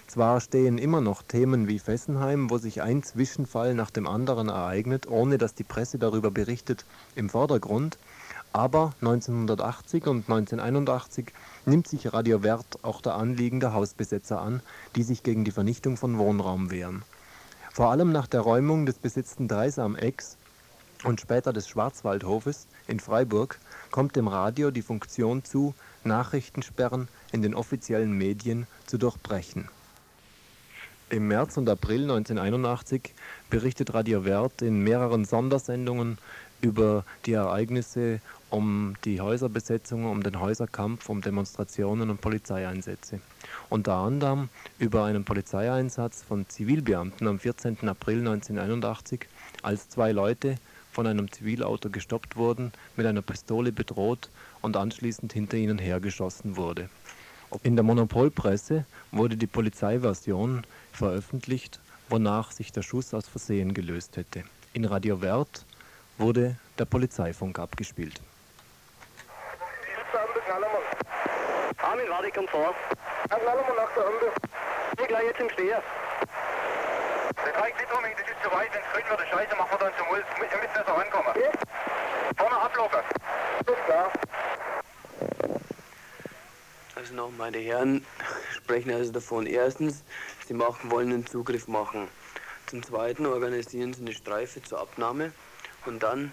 Zwar 0.06 0.40
stehen 0.40 0.78
immer 0.78 1.00
noch 1.00 1.22
Themen 1.22 1.66
wie 1.66 1.80
Fessenheim, 1.80 2.48
wo 2.48 2.58
sich 2.58 2.80
ein 2.80 3.02
Zwischenfall 3.02 3.74
nach 3.74 3.90
dem 3.90 4.06
anderen 4.06 4.48
ereignet, 4.48 5.08
ohne 5.08 5.36
dass 5.36 5.56
die 5.56 5.64
Presse 5.64 5.98
darüber 5.98 6.30
berichtet, 6.30 6.84
im 7.16 7.28
Vordergrund, 7.28 7.98
aber 8.52 8.92
1980 9.00 10.06
und 10.06 10.30
1981 10.30 11.32
nimmt 11.66 11.88
sich 11.88 12.12
Radio 12.12 12.44
Wert 12.44 12.78
auch 12.82 13.00
der 13.00 13.16
Anliegen 13.16 13.58
der 13.58 13.74
Hausbesetzer 13.74 14.40
an, 14.40 14.62
die 14.94 15.02
sich 15.02 15.24
gegen 15.24 15.42
die 15.42 15.50
Vernichtung 15.50 15.96
von 15.96 16.18
Wohnraum 16.18 16.70
wehren. 16.70 17.02
Vor 17.72 17.90
allem 17.90 18.12
nach 18.12 18.28
der 18.28 18.42
Räumung 18.42 18.86
des 18.86 19.00
besetzten 19.00 19.48
Dreisam-Ecks 19.48 20.38
und 21.04 21.20
später 21.20 21.52
des 21.52 21.68
Schwarzwaldhofes 21.68 22.66
in 22.86 23.00
Freiburg 23.00 23.58
kommt 23.90 24.16
dem 24.16 24.28
Radio 24.28 24.70
die 24.70 24.82
Funktion 24.82 25.44
zu, 25.44 25.74
Nachrichtensperren 26.04 27.08
in 27.32 27.42
den 27.42 27.54
offiziellen 27.54 28.12
Medien 28.12 28.66
zu 28.86 28.98
durchbrechen. 28.98 29.68
Im 31.10 31.28
März 31.28 31.56
und 31.56 31.68
April 31.68 32.02
1981 32.02 33.14
berichtet 33.48 33.94
Radio 33.94 34.24
Wert 34.24 34.60
in 34.60 34.82
mehreren 34.82 35.24
Sondersendungen 35.24 36.18
über 36.60 37.04
die 37.24 37.32
Ereignisse 37.32 38.20
um 38.50 38.94
die 39.04 39.20
Häuserbesetzung, 39.20 40.06
um 40.06 40.22
den 40.22 40.40
Häuserkampf, 40.40 41.08
um 41.08 41.20
Demonstrationen 41.20 42.10
und 42.10 42.20
Polizeieinsätze. 42.20 43.20
Unter 43.68 43.94
anderem 43.94 44.48
über 44.78 45.04
einen 45.04 45.24
Polizeieinsatz 45.24 46.22
von 46.22 46.48
Zivilbeamten 46.48 47.26
am 47.26 47.38
14. 47.38 47.88
April 47.88 48.18
1981, 48.20 49.26
als 49.62 49.88
zwei 49.88 50.12
Leute 50.12 50.56
von 50.98 51.06
einem 51.06 51.30
Zivilauto 51.30 51.90
gestoppt 51.90 52.34
wurden, 52.34 52.72
mit 52.96 53.06
einer 53.06 53.22
Pistole 53.22 53.70
bedroht 53.70 54.30
und 54.62 54.76
anschließend 54.76 55.32
hinter 55.32 55.56
ihnen 55.56 55.78
hergeschossen 55.78 56.56
wurde. 56.56 56.88
In 57.62 57.76
der 57.76 57.84
Monopolpresse 57.84 58.84
wurde 59.12 59.36
die 59.36 59.46
Polizeiversion 59.46 60.66
veröffentlicht, 60.92 61.78
wonach 62.08 62.50
sich 62.50 62.72
der 62.72 62.82
Schuss 62.82 63.14
aus 63.14 63.28
Versehen 63.28 63.74
gelöst 63.74 64.16
hätte. 64.16 64.42
In 64.72 64.84
Radio 64.86 65.22
Wert 65.22 65.64
wurde 66.16 66.56
der 66.80 66.86
Polizeifunk 66.86 67.60
abgespielt. 67.60 68.20
Armin, 71.80 72.06
warte, 72.08 72.26
ich 72.26 72.34
komm 72.34 72.48
vor. 72.48 72.74
Wir 73.28 73.36
nach 73.38 73.94
der 73.94 74.04
Ampel. 74.04 74.32
Ich 75.00 75.06
gleich 75.06 75.26
jetzt 75.26 75.40
im 75.40 75.50
Steher. 75.50 75.80
Der 77.44 77.52
Dreieck 77.52 77.78
Littruming, 77.78 78.12
das 78.18 78.28
ist 78.28 78.42
zu 78.42 78.50
weit, 78.50 78.72
wenn 78.72 78.80
es 78.80 78.92
grün 78.92 79.18
wird, 79.18 79.28
scheiße, 79.28 79.56
machen 79.56 79.70
wir 79.70 79.78
dann 79.78 79.92
zum 79.96 80.08
Holz. 80.08 80.26
Ihr 80.40 80.58
müsst 80.58 80.74
besser 80.74 80.92
rankommen. 80.92 81.32
Vorne 82.36 82.56
ablocken. 82.56 83.00
Ist 83.60 83.84
klar. 83.86 84.12
Also 86.94 87.14
noch, 87.14 87.30
meine 87.30 87.58
Herren 87.58 88.04
sprechen 88.52 88.90
also 88.92 89.12
davon. 89.12 89.46
Erstens, 89.46 90.04
sie 90.46 90.54
machen, 90.54 90.90
wollen 90.90 91.12
einen 91.12 91.26
Zugriff 91.26 91.68
machen. 91.68 92.08
Zum 92.66 92.82
Zweiten 92.82 93.24
organisieren 93.24 93.94
sie 93.94 94.02
eine 94.02 94.12
Streife 94.12 94.62
zur 94.62 94.80
Abnahme. 94.80 95.32
Und 95.86 96.02
dann, 96.02 96.32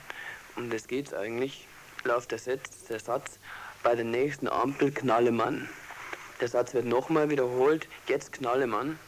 um 0.55 0.69
das 0.69 0.87
geht 0.87 1.07
es 1.07 1.13
eigentlich, 1.13 1.67
läuft 2.03 2.31
der 2.31 2.39
Satz, 2.39 2.85
der 2.89 2.99
Satz, 2.99 3.39
bei 3.83 3.95
der 3.95 4.05
nächsten 4.05 4.47
Ampel 4.47 4.91
knalle 4.91 5.31
Mann. 5.31 5.69
Der 6.41 6.47
Satz 6.47 6.73
wird 6.73 6.85
nochmal 6.85 7.29
wiederholt, 7.29 7.87
jetzt 8.07 8.33
knalle 8.33 8.67
Mann. 8.67 8.99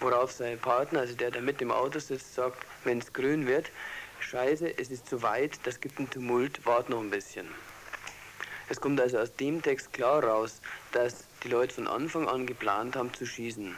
Worauf 0.00 0.30
sein 0.30 0.58
Partner, 0.58 1.00
also 1.00 1.14
der, 1.14 1.30
der 1.30 1.42
mit 1.42 1.60
dem 1.60 1.72
Auto 1.72 1.98
sitzt, 1.98 2.34
sagt, 2.34 2.58
wenn 2.84 2.98
es 2.98 3.12
grün 3.12 3.46
wird, 3.46 3.70
scheiße, 4.20 4.78
es 4.78 4.90
ist 4.90 5.08
zu 5.08 5.22
weit, 5.22 5.58
das 5.64 5.80
gibt 5.80 5.98
einen 5.98 6.10
Tumult, 6.10 6.64
wart 6.66 6.88
noch 6.88 7.00
ein 7.00 7.10
bisschen. 7.10 7.48
Es 8.68 8.80
kommt 8.80 9.00
also 9.00 9.18
aus 9.18 9.34
dem 9.36 9.62
Text 9.62 9.92
klar 9.92 10.22
raus, 10.24 10.60
dass 10.92 11.24
die 11.42 11.48
Leute 11.48 11.74
von 11.74 11.86
Anfang 11.86 12.28
an 12.28 12.46
geplant 12.46 12.96
haben 12.96 13.14
zu 13.14 13.24
schießen. 13.24 13.76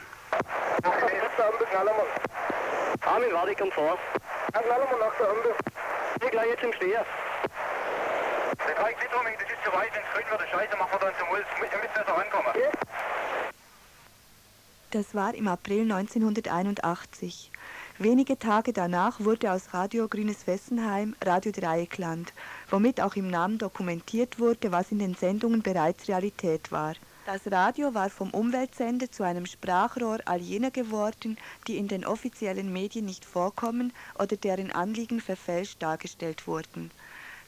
Armin, 3.09 3.33
warte, 3.33 3.51
ich 3.51 3.57
komm 3.57 3.71
vor. 3.71 3.97
Dann 4.53 4.63
knallen 4.63 4.87
wir 4.89 4.97
nach 4.97 5.15
der 5.17 5.29
Ampel. 5.29 5.55
Ich 6.21 6.31
gleich 6.31 6.49
jetzt 6.49 6.63
im 6.63 6.73
Steher. 6.73 7.05
Der 8.67 8.75
Dreieck 8.75 9.01
Littruming, 9.01 9.33
das 9.39 9.49
ist 9.49 9.63
zu 9.65 9.73
weit, 9.73 9.89
wenn 9.93 10.03
es 10.03 10.13
grün 10.13 10.39
wird, 10.39 10.49
scheiße, 10.49 10.77
machen 10.77 10.91
wir 10.91 10.99
dann 10.99 11.13
zum 11.17 11.29
Holz. 11.29 11.45
Ihr 11.57 11.77
müsst 11.79 11.93
besser 11.93 12.13
rankommen. 12.13 12.53
Das 14.91 15.13
war 15.13 15.35
im 15.35 15.47
April 15.47 15.81
1981. 15.81 17.51
Wenige 17.99 18.39
Tage 18.39 18.73
danach 18.73 19.19
wurde 19.19 19.51
aus 19.51 19.71
Radio 19.71 20.07
Grünes 20.07 20.41
Fessenheim 20.41 21.15
Radio 21.23 21.51
Dreieckland, 21.51 22.33
womit 22.71 22.99
auch 22.99 23.15
im 23.15 23.29
Namen 23.29 23.59
dokumentiert 23.59 24.39
wurde, 24.39 24.71
was 24.71 24.91
in 24.91 24.97
den 24.97 25.13
Sendungen 25.13 25.61
bereits 25.61 26.07
Realität 26.07 26.71
war. 26.71 26.95
Das 27.27 27.51
Radio 27.51 27.93
war 27.93 28.09
vom 28.09 28.31
Umweltsender 28.31 29.11
zu 29.11 29.21
einem 29.21 29.45
Sprachrohr 29.45 30.21
all 30.25 30.41
jener 30.41 30.71
geworden, 30.71 31.37
die 31.67 31.77
in 31.77 31.87
den 31.87 32.03
offiziellen 32.03 32.73
Medien 32.73 33.05
nicht 33.05 33.25
vorkommen 33.25 33.93
oder 34.17 34.37
deren 34.37 34.71
Anliegen 34.71 35.21
verfälscht 35.21 35.83
dargestellt 35.83 36.47
wurden. 36.47 36.89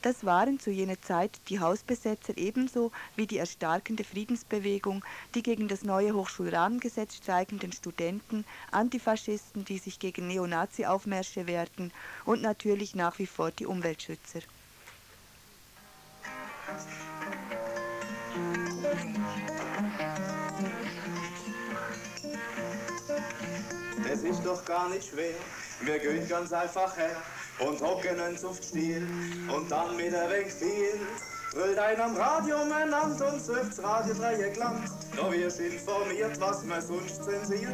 Das 0.02 0.26
waren 0.26 0.60
zu 0.60 0.72
jener 0.72 1.00
Zeit 1.00 1.40
die 1.48 1.60
Hausbesetzer 1.60 2.36
ebenso 2.36 2.92
wie 3.16 3.28
die 3.28 3.38
erstarkende 3.38 4.04
Friedensbewegung, 4.04 5.06
die 5.36 5.44
gegen 5.44 5.68
das 5.68 5.84
neue 5.84 6.16
Hochschulrahmengesetz 6.16 7.18
streikenden 7.18 7.72
Studenten, 7.72 8.44
Antifaschisten, 8.72 9.64
die 9.64 9.78
sich 9.78 10.00
gegen 10.00 10.28
Neonazi-Aufmärsche 10.28 11.46
wehrten 11.46 11.92
und 12.26 12.42
natürlich 12.42 12.96
nach 12.96 13.20
wie 13.20 13.28
vor 13.28 13.52
die 13.52 13.68
Umweltschützer. 13.68 14.40
Es 24.12 24.24
ist 24.24 24.44
doch 24.44 24.66
gar 24.66 24.90
nicht 24.90 25.10
schwer, 25.10 25.36
wir 25.82 26.00
gehen 26.00 26.28
ganz 26.28 26.52
einfach 26.52 26.98
her 26.98 27.22
und 27.60 27.82
hocken 27.82 28.18
die 28.18 28.64
Stiel 28.64 29.08
und 29.54 29.70
dann 29.70 29.96
mit 29.98 30.14
ein 30.14 30.30
wenig 30.30 30.54
viel. 30.54 31.00
Brüllt 31.54 31.78
ein 31.78 32.00
am 32.00 32.16
Radio 32.16 32.64
meinand 32.66 33.20
und 33.22 33.42
surft's 33.42 33.84
Radio 33.84 34.14
Dreieckland. 34.14 34.90
Da 35.18 35.32
wirst 35.32 35.60
informiert, 35.60 36.40
was 36.40 36.64
man 36.64 36.82
sonst 36.82 37.24
zensiert. 37.26 37.74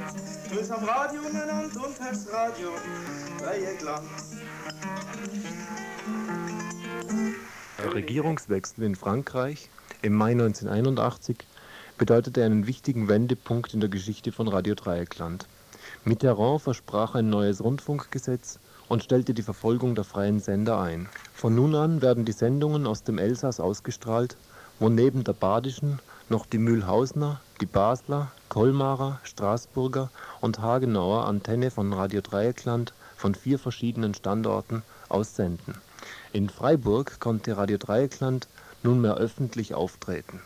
Brüllt 0.49 0.71
am 0.71 0.83
Radio 0.83 1.21
meinand 1.21 1.75
und 1.75 1.99
hörst 1.99 2.33
Radio 2.33 2.69
Dreieckland. 3.39 4.09
Der 7.83 7.93
Regierungswechsel 7.93 8.83
in 8.83 8.95
Frankreich 8.95 9.69
im 10.01 10.13
Mai 10.15 10.31
1981 10.31 11.37
bedeutete 11.99 12.43
einen 12.43 12.65
wichtigen 12.65 13.07
Wendepunkt 13.07 13.75
in 13.75 13.79
der 13.79 13.89
Geschichte 13.89 14.31
von 14.31 14.47
Radio 14.47 14.73
Dreieckland. 14.73 15.47
Mitterrand 16.03 16.61
versprach 16.63 17.13
ein 17.13 17.29
neues 17.29 17.63
Rundfunkgesetz 17.63 18.59
und 18.89 19.03
stellte 19.03 19.33
die 19.33 19.41
Verfolgung 19.41 19.95
der 19.95 20.03
freien 20.03 20.39
Sender 20.39 20.79
ein. 20.79 21.09
Von 21.33 21.55
nun 21.55 21.75
an 21.75 22.01
werden 22.01 22.25
die 22.25 22.31
Sendungen 22.31 22.87
aus 22.87 23.03
dem 23.03 23.17
Elsass 23.17 23.59
ausgestrahlt, 23.59 24.37
wo 24.79 24.89
neben 24.89 25.23
der 25.23 25.33
badischen 25.33 25.99
noch 26.29 26.45
die 26.45 26.57
Mühlhausener, 26.57 27.39
die 27.61 27.65
Basler, 27.65 28.31
Kolmarer, 28.49 29.19
Straßburger 29.23 30.09
und 30.41 30.59
Hagenauer 30.59 31.25
Antenne 31.25 31.71
von 31.71 31.93
Radio 31.93 32.21
Dreieckland 32.21 32.93
von 33.15 33.33
vier 33.35 33.59
verschiedenen 33.59 34.13
Standorten 34.13 34.83
aus 35.09 35.35
senden. 35.35 35.75
In 36.33 36.49
Freiburg 36.49 37.19
konnte 37.19 37.57
Radio 37.57 37.77
Dreieckland 37.77 38.47
nunmehr 38.83 39.15
öffentlich 39.15 39.73
auftreten. 39.73 40.41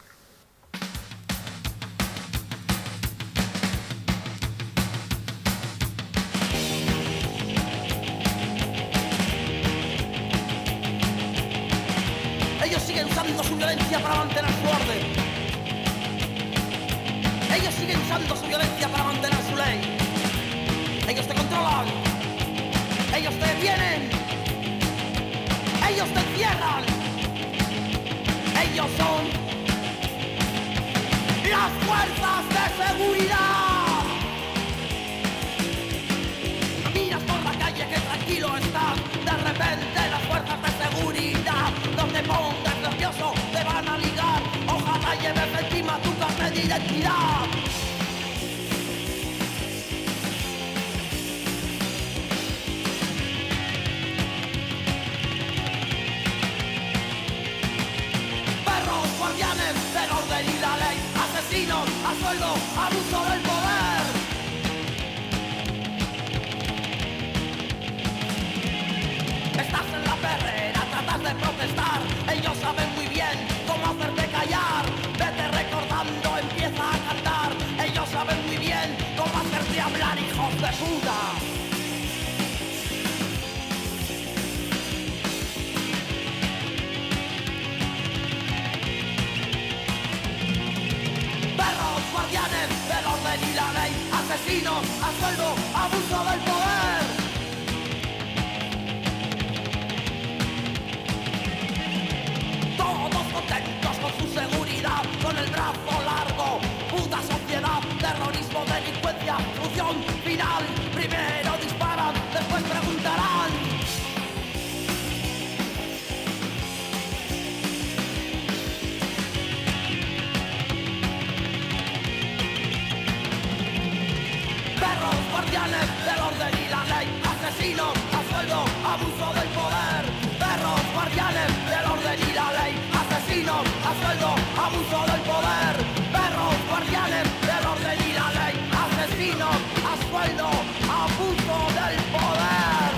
Abuso 134.82 135.06
del 135.12 135.22
poder. 135.22 135.76
Perros 136.12 136.56
guardianes 136.68 137.28
del 137.42 137.66
orden 137.68 138.00
y 138.10 138.14
la 138.14 138.32
ley, 138.40 138.56
asesinos 138.84 139.58
a 139.86 139.94
sueldo, 140.10 140.50
abuso 140.90 141.58
del 141.80 141.98
poder. 142.12 142.92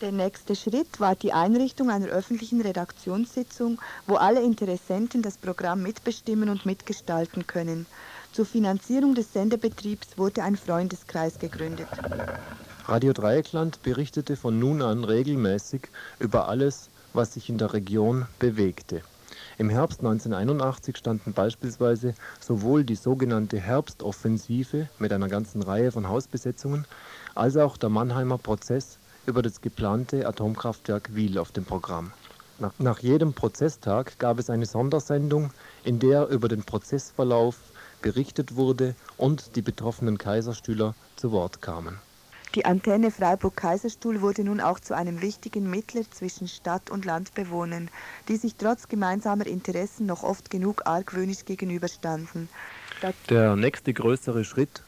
Der 0.00 0.12
nächste 0.12 0.54
Schritt 0.56 1.00
war 1.00 1.16
die 1.16 1.32
Einrichtung 1.32 1.90
einer 1.90 2.06
öffentlichen 2.06 2.60
Redaktionssitzung, 2.60 3.80
wo 4.06 4.14
alle 4.14 4.40
Interessenten 4.40 5.22
das 5.22 5.36
Programm 5.36 5.82
mitbestimmen 5.82 6.48
und 6.48 6.64
mitgestalten 6.64 7.46
können. 7.46 7.86
Zur 8.32 8.46
Finanzierung 8.46 9.14
des 9.14 9.32
Sendebetriebs 9.32 10.16
wurde 10.16 10.44
ein 10.44 10.56
Freundeskreis 10.56 11.38
gegründet. 11.38 11.88
Radio 12.88 13.12
Dreieckland 13.12 13.82
berichtete 13.82 14.34
von 14.34 14.58
nun 14.58 14.80
an 14.80 15.04
regelmäßig 15.04 15.90
über 16.20 16.48
alles, 16.48 16.88
was 17.12 17.34
sich 17.34 17.50
in 17.50 17.58
der 17.58 17.74
Region 17.74 18.24
bewegte. 18.38 19.02
Im 19.58 19.68
Herbst 19.68 20.00
1981 20.00 20.96
standen 20.96 21.34
beispielsweise 21.34 22.14
sowohl 22.40 22.84
die 22.84 22.94
sogenannte 22.94 23.60
Herbstoffensive 23.60 24.88
mit 24.98 25.12
einer 25.12 25.28
ganzen 25.28 25.62
Reihe 25.62 25.92
von 25.92 26.08
Hausbesetzungen 26.08 26.86
als 27.34 27.58
auch 27.58 27.76
der 27.76 27.90
Mannheimer 27.90 28.38
Prozess 28.38 28.96
über 29.26 29.42
das 29.42 29.60
geplante 29.60 30.26
Atomkraftwerk 30.26 31.14
Wiel 31.14 31.36
auf 31.36 31.52
dem 31.52 31.66
Programm. 31.66 32.12
Nach, 32.58 32.72
nach 32.78 33.00
jedem 33.00 33.34
Prozesstag 33.34 34.18
gab 34.18 34.38
es 34.38 34.48
eine 34.48 34.64
Sondersendung, 34.64 35.50
in 35.84 35.98
der 35.98 36.28
über 36.28 36.48
den 36.48 36.62
Prozessverlauf 36.62 37.56
berichtet 38.00 38.56
wurde 38.56 38.94
und 39.18 39.56
die 39.56 39.62
betroffenen 39.62 40.16
Kaiserstühler 40.16 40.94
zu 41.16 41.32
Wort 41.32 41.60
kamen. 41.60 41.98
Die 42.54 42.64
Antenne 42.64 43.10
Freiburg-Kaiserstuhl 43.10 44.22
wurde 44.22 44.42
nun 44.42 44.60
auch 44.60 44.80
zu 44.80 44.96
einem 44.96 45.20
wichtigen 45.20 45.68
Mittler 45.68 46.02
zwischen 46.10 46.48
Stadt- 46.48 46.90
und 46.90 47.04
Landbewohnern, 47.04 47.90
die 48.28 48.36
sich 48.36 48.54
trotz 48.54 48.88
gemeinsamer 48.88 49.46
Interessen 49.46 50.06
noch 50.06 50.22
oft 50.22 50.50
genug 50.50 50.86
argwöhnisch 50.86 51.44
gegenüberstanden. 51.44 52.48
Der 53.28 53.54
nächste 53.54 53.92
größere 53.92 54.44
Schritt 54.44 54.82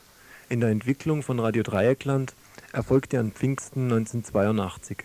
in 0.48 0.60
der 0.60 0.70
Entwicklung 0.70 1.22
von 1.22 1.38
Radio 1.38 1.62
Dreieckland 1.62 2.34
erfolgte 2.72 3.20
an 3.20 3.32
Pfingsten 3.32 3.84
1982, 3.84 5.04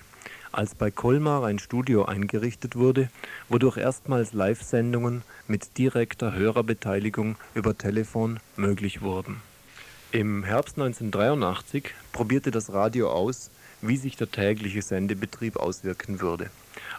als 0.54 0.76
bei 0.76 0.92
Colmar 0.92 1.44
ein 1.44 1.60
Studio 1.60 2.06
eingerichtet 2.06 2.78
wurde, 2.78 3.10
wodurch 3.50 3.76
erstmals 3.76 4.32
Live-Sendungen 4.32 5.24
mit 5.48 5.78
direkter 5.78 6.34
Hörerbeteiligung 6.34 7.36
über 7.54 7.78
Telefon 7.78 8.40
möglich 8.56 9.02
wurden. 9.02 9.42
Im 10.12 10.44
Herbst 10.44 10.78
1983 10.78 11.94
probierte 12.14 12.52
das 12.52 12.72
Radio 12.72 13.12
aus, 13.12 13.52
wie 13.82 13.98
sich 13.98 14.16
der 14.16 14.32
tägliche 14.32 14.82
Sendebetrieb 14.82 15.58
auswirken 15.58 16.22
würde. 16.22 16.50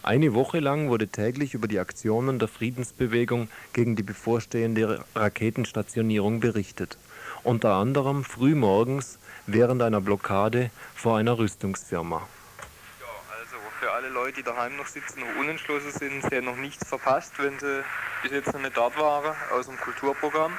Eine 0.02 0.34
Woche 0.34 0.60
lang 0.60 0.88
wurde 0.88 1.08
täglich 1.08 1.54
über 1.54 1.66
die 1.66 1.78
Aktionen 1.78 2.38
der 2.38 2.48
Friedensbewegung 2.48 3.48
gegen 3.72 3.96
die 3.96 4.02
bevorstehende 4.02 5.04
Raketenstationierung 5.14 6.40
berichtet. 6.40 6.98
Unter 7.42 7.74
anderem 7.74 8.22
frühmorgens 8.22 9.18
während 9.46 9.82
einer 9.82 10.00
Blockade 10.00 10.70
vor 10.94 11.16
einer 11.16 11.38
Rüstungsfirma. 11.38 12.16
Also 12.18 13.56
für 13.80 13.90
alle 13.92 14.08
Leute, 14.10 14.34
die 14.38 14.42
daheim 14.42 14.76
noch 14.76 14.86
sitzen, 14.86 15.20
noch 15.20 15.40
unentschlossen 15.40 15.92
sind, 15.92 16.22
sie 16.22 16.36
haben 16.36 16.44
noch 16.44 16.56
nichts 16.56 16.86
verpasst, 16.86 17.32
wenn 17.38 17.58
sie 17.58 17.82
bis 18.22 18.32
jetzt 18.32 18.52
noch 18.52 18.60
nicht 18.60 18.76
dort 18.76 18.98
waren, 18.98 19.34
aus 19.52 19.66
dem 19.66 19.76
Kulturprogramm. 19.76 20.52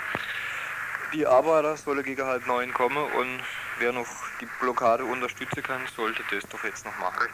Die 1.14 1.26
Arbeiter 1.26 1.78
sollen 1.78 2.04
gegen 2.04 2.26
halb 2.26 2.46
neun 2.48 2.74
kommen 2.74 2.98
und 2.98 3.40
wer 3.80 3.94
noch 3.94 4.08
die 4.42 4.48
Blockade 4.60 5.06
unterstützen 5.06 5.64
kann, 5.64 5.82
sollte 5.96 6.22
das 6.30 6.46
doch 6.50 6.64
jetzt 6.66 6.86
noch 6.86 6.98
machen. 7.00 7.28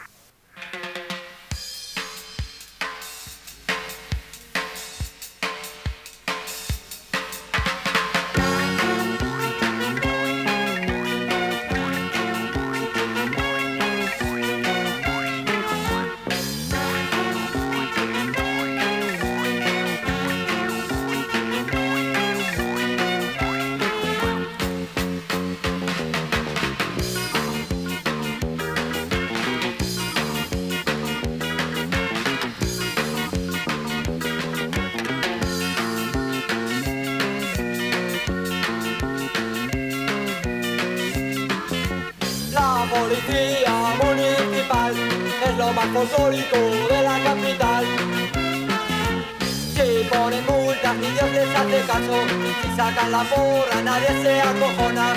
La 53.13 53.23
porra 53.25 53.79
nadie 53.83 54.11
se 54.23 54.41
acojona. 54.41 55.07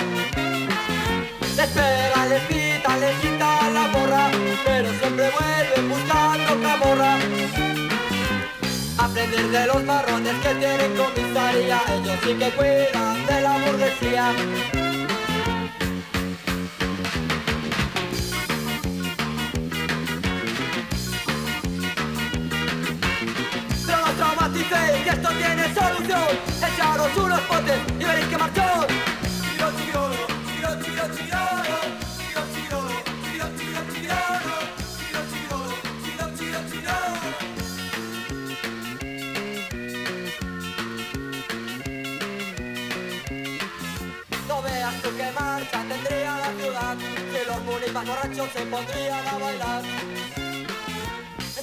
Les 1.56 1.68
pegan, 1.76 2.28
les 2.30 2.42
pitan, 2.48 3.00
les 3.00 3.14
quitan 3.20 3.74
la 3.76 3.84
porra, 3.92 4.24
pero 4.66 4.88
siempre 5.00 5.26
vuelven 5.36 5.84
buscando 5.92 6.52
camorra. 6.66 7.12
Aprender 8.98 9.46
de 9.56 9.66
los 9.70 9.82
marrones 9.84 10.36
que 10.42 10.52
tienen 10.60 10.92
comisaría, 11.00 11.78
ellos 11.94 12.18
sí 12.22 12.32
que 12.40 12.48
cuidan 12.56 13.16
de 13.28 13.40
la 13.46 13.52
burguesía. 13.64 14.24
Que 25.04 25.10
esto 25.10 25.28
tiene 25.40 25.64
solución 25.74 26.65
unos 27.14 27.40
potes 27.42 27.78
y 28.00 28.04
veréis 28.04 28.26
que 28.26 28.38
marchó. 28.38 28.62
No 44.48 44.62
veas 44.62 45.02
tú 45.02 45.08
qué 45.16 45.30
marcha 45.32 45.84
tendría 45.88 46.36
la 46.38 46.50
ciudad, 46.60 46.96
que 47.32 47.44
los 47.46 48.06
borrachos 48.06 48.48
se 48.52 48.66
pondrían 48.66 49.28
a 49.28 49.38
bailar. 49.38 50.25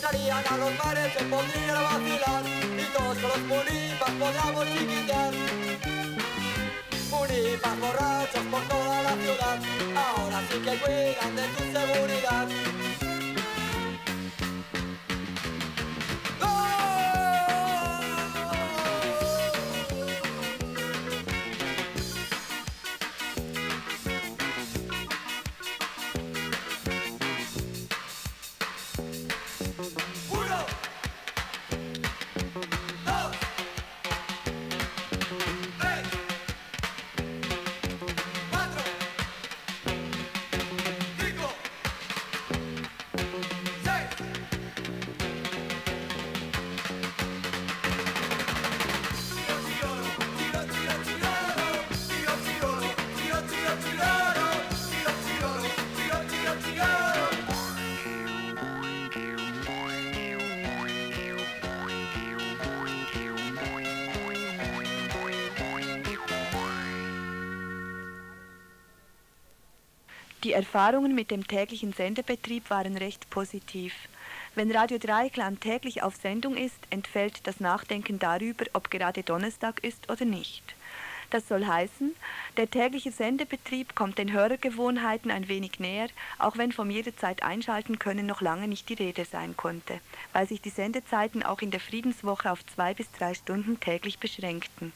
Entrarían 0.04 0.44
a 0.50 0.58
los 0.58 0.78
bares, 0.78 1.14
se 1.14 1.24
pondrían 1.24 1.78
a 1.78 1.82
vacilar 1.82 2.44
y 2.78 2.84
todos 2.94 3.18
con 3.20 3.30
los 3.30 3.40
munipas 3.48 4.12
podríamos 4.20 4.66
chiquitear. 4.66 5.34
Munipas 7.10 7.80
borrachos 7.80 8.46
por 8.52 8.62
toda 8.64 9.02
la 9.02 9.14
ciudad, 9.14 9.60
ahora 9.96 10.42
sí 10.50 10.60
que 10.60 10.78
cuidan 10.78 11.36
de 11.38 11.48
tu 11.56 11.64
seguridad. 11.72 12.73
Die 70.54 70.58
Erfahrungen 70.58 71.16
mit 71.16 71.32
dem 71.32 71.48
täglichen 71.48 71.94
Sendebetrieb 71.94 72.70
waren 72.70 72.96
recht 72.96 73.28
positiv. 73.32 73.96
Wenn 74.54 74.72
Radio 74.72 75.00
Dreieckland 75.00 75.62
täglich 75.62 76.04
auf 76.04 76.16
Sendung 76.16 76.56
ist, 76.56 76.78
entfällt 76.92 77.48
das 77.48 77.60
Nachdenken 77.60 78.20
darüber, 78.20 78.66
ob 78.74 78.92
gerade 78.92 79.24
Donnerstag 79.24 79.84
ist 79.84 80.12
oder 80.12 80.26
nicht. 80.26 80.76
Das 81.32 81.48
soll 81.48 81.66
heißen, 81.66 82.14
der 82.58 82.70
tägliche 82.70 83.12
Sendebetrieb 83.12 83.96
kommt 83.96 84.20
den 84.20 84.32
Hörergewohnheiten 84.32 85.32
ein 85.32 85.48
wenig 85.48 85.80
näher, 85.80 86.10
auch 86.38 86.56
wenn 86.56 86.72
vom 86.72 86.92
jederzeit 86.92 87.42
einschalten 87.42 87.98
können 87.98 88.28
noch 88.28 88.42
lange 88.42 88.68
nicht 88.68 88.88
die 88.90 88.94
Rede 88.94 89.26
sein 89.26 89.58
konnte, 89.58 90.02
weil 90.34 90.48
sich 90.48 90.62
die 90.62 90.70
Sendezeiten 90.70 91.42
auch 91.42 91.62
in 91.62 91.72
der 91.72 91.80
Friedenswoche 91.80 92.52
auf 92.52 92.64
zwei 92.68 92.94
bis 92.94 93.12
drei 93.12 93.34
Stunden 93.34 93.80
täglich 93.80 94.20
beschränkten. 94.20 94.94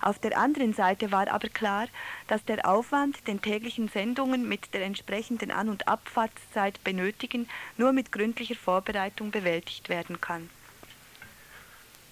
Auf 0.00 0.18
der 0.18 0.38
anderen 0.38 0.74
Seite 0.74 1.10
war 1.10 1.28
aber 1.28 1.48
klar, 1.48 1.86
dass 2.28 2.44
der 2.44 2.68
Aufwand, 2.68 3.26
den 3.26 3.42
täglichen 3.42 3.88
Sendungen 3.88 4.48
mit 4.48 4.74
der 4.74 4.84
entsprechenden 4.84 5.50
An- 5.50 5.68
und 5.68 5.88
Abfahrtszeit 5.88 6.82
benötigen, 6.84 7.48
nur 7.76 7.92
mit 7.92 8.12
gründlicher 8.12 8.54
Vorbereitung 8.54 9.30
bewältigt 9.30 9.88
werden 9.88 10.20
kann. 10.20 10.48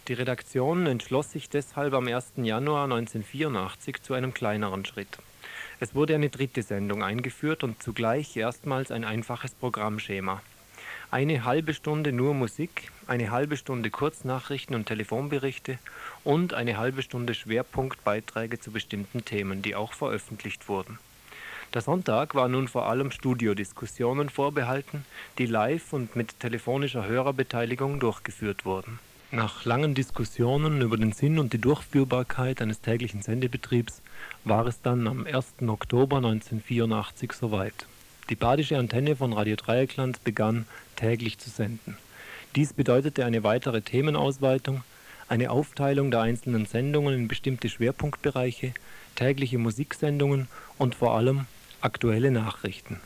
Die 0.09 0.13
Redaktion 0.13 0.87
entschloss 0.87 1.33
sich 1.33 1.49
deshalb 1.49 1.93
am 1.93 2.07
1. 2.07 2.35
Januar 2.37 2.85
1984 2.85 4.03
zu 4.03 4.15
einem 4.15 4.33
kleineren 4.33 4.85
Schritt. 4.85 5.19
Es 5.81 5.95
wurde 5.95 6.15
eine 6.15 6.31
dritte 6.31 6.63
Sendung 6.63 7.03
eingeführt 7.03 7.65
und 7.65 7.83
zugleich 7.83 8.37
erstmals 8.37 8.91
ein 8.91 9.05
einfaches 9.05 9.53
Programmschema. 9.55 10.41
Eine 11.11 11.45
halbe 11.45 11.73
Stunde 11.73 12.13
nur 12.13 12.35
Musik, 12.35 12.91
eine 13.07 13.31
halbe 13.31 13.57
Stunde 13.57 13.91
Kurznachrichten 13.91 14.75
und 14.75 14.87
Telefonberichte 14.87 15.79
und 16.25 16.53
eine 16.53 16.79
halbe 16.79 17.03
Stunde 17.03 17.33
Schwerpunktbeiträge 17.35 18.59
zu 18.59 18.73
bestimmten 18.73 19.25
Themen, 19.25 19.63
die 19.63 19.77
auch 19.77 19.93
veröffentlicht 19.93 20.69
wurden. 20.69 20.99
Der 21.75 21.83
Sonntag 21.83 22.35
war 22.35 22.49
nun 22.49 22.67
vor 22.67 22.89
allem 22.89 23.13
Studiodiskussionen 23.13 24.31
vorbehalten, 24.31 25.05
die 25.39 25.47
live 25.47 25.93
und 25.93 26.17
mit 26.17 26.41
telefonischer 26.41 27.07
Hörerbeteiligung 27.07 28.01
durchgeführt 28.01 28.65
wurden. 28.65 28.99
Nach 29.31 29.65
langen 29.65 29.95
Diskussionen 29.95 30.81
über 30.81 30.97
den 30.97 31.13
Sinn 31.13 31.39
und 31.39 31.53
die 31.53 31.61
Durchführbarkeit 31.61 32.61
eines 32.63 32.81
täglichen 32.81 33.23
Sendebetriebs 33.23 34.03
war 34.45 34.67
es 34.67 34.83
dann 34.83 35.07
am 35.07 35.27
1. 35.27 35.55
Oktober 35.69 36.17
1984 36.17 37.33
soweit. 37.33 37.87
Die 38.29 38.35
badische 38.35 38.77
Antenne 38.77 39.15
von 39.15 39.33
Radio 39.33 39.55
Dreieckland 39.55 40.25
begann 40.25 40.67
täglich 40.97 41.39
zu 41.39 41.49
senden. 41.49 41.97
Dies 42.57 42.73
bedeutete 42.73 43.25
eine 43.25 43.45
weitere 43.45 43.83
Themenausweitung, 43.83 44.83
eine 45.29 45.51
Aufteilung 45.51 46.11
der 46.11 46.23
einzelnen 46.23 46.67
Sendungen 46.67 47.15
in 47.15 47.29
bestimmte 47.29 47.69
Schwerpunktbereiche, 47.69 48.75
tägliche 49.15 49.59
Musiksendungen 49.59 50.49
und 50.77 50.97
vor 50.97 51.15
allem 51.15 51.47
aktuelle 51.81 52.33
Nachrichten. 52.33 53.01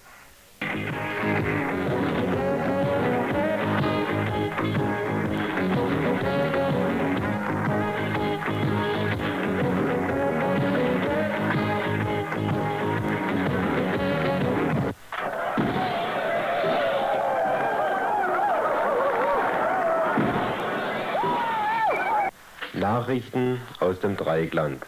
Nachrichten 23.00 23.62
aus 23.78 23.98
dem 23.98 24.14
Dreieckland. 24.14 24.84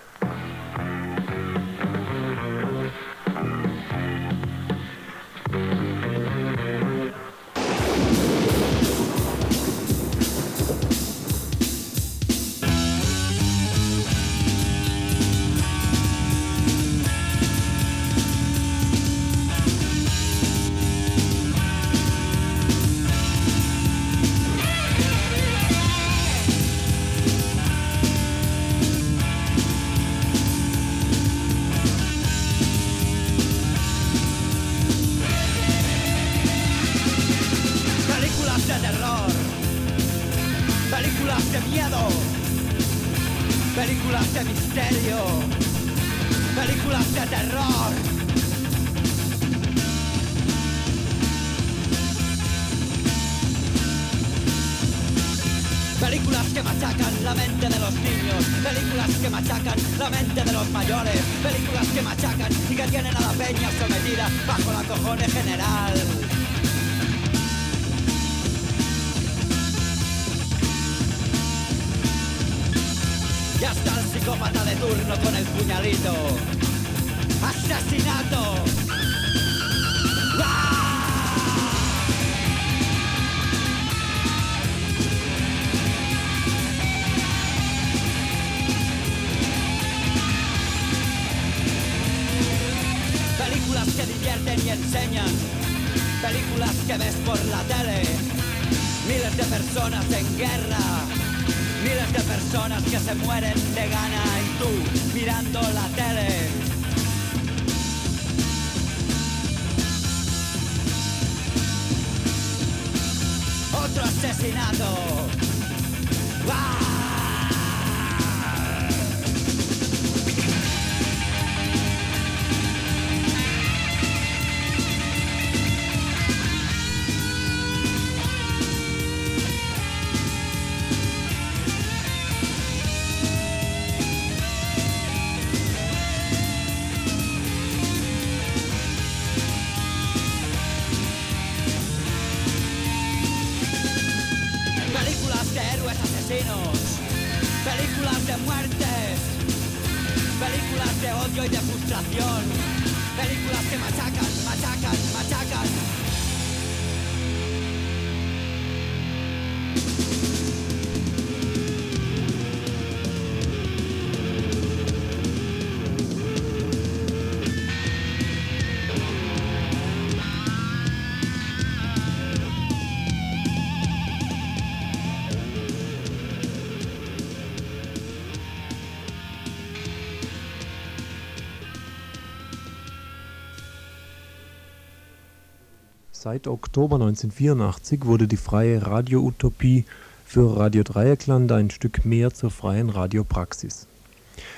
Seit 186.22 186.46
Oktober 186.46 187.00
1984 187.00 188.06
wurde 188.06 188.28
die 188.28 188.36
freie 188.36 188.86
Radio-Utopie 188.86 189.84
für 190.24 190.56
Radio 190.56 190.84
Dreieckland 190.84 191.50
ein 191.50 191.68
Stück 191.68 192.04
mehr 192.04 192.32
zur 192.32 192.52
freien 192.52 192.90
Radiopraxis. 192.90 193.88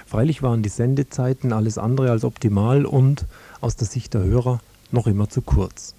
Freilich 0.05 0.43
waren 0.43 0.63
die 0.63 0.69
Sendezeiten 0.69 1.55
alles 1.55 1.79
andere 1.79 2.11
als 2.11 2.23
optimal 2.23 2.85
und, 2.85 3.25
aus 3.63 3.77
der 3.77 3.87
Sicht 3.87 4.13
der 4.13 4.25
Hörer, 4.25 4.61
noch 4.93 5.07
immer 5.07 5.31
zu 5.31 5.41
kurz. 5.41 5.95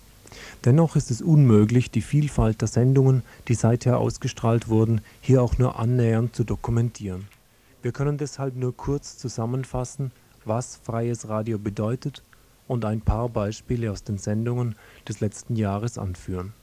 Dennoch 0.66 0.96
ist 0.96 1.10
es 1.10 1.24
unmöglich, 1.24 1.90
die 1.90 2.02
Vielfalt 2.02 2.62
der 2.62 2.68
Sendungen, 2.68 3.24
die 3.48 3.56
seither 3.56 3.98
ausgestrahlt 3.98 4.68
wurden, 4.68 5.02
hier 5.20 5.42
auch 5.42 5.58
nur 5.58 5.80
annähernd 5.80 6.36
zu 6.36 6.44
dokumentieren. 6.44 7.26
Wir 7.82 7.92
können 7.92 8.20
deshalb 8.20 8.56
nur 8.56 8.78
kurz 8.78 9.18
zusammenfassen, 9.18 10.12
was 10.46 10.76
freies 10.76 11.28
Radio 11.28 11.58
bedeutet 11.58 12.22
und 12.68 12.86
ein 12.86 13.02
paar 13.02 13.30
Beispiele 13.30 13.92
aus 13.92 14.04
den 14.04 14.18
Sendungen 14.18 14.76
des 15.08 15.20
letzten 15.20 15.56
Jahres 15.56 15.98
anführen. 15.98 16.54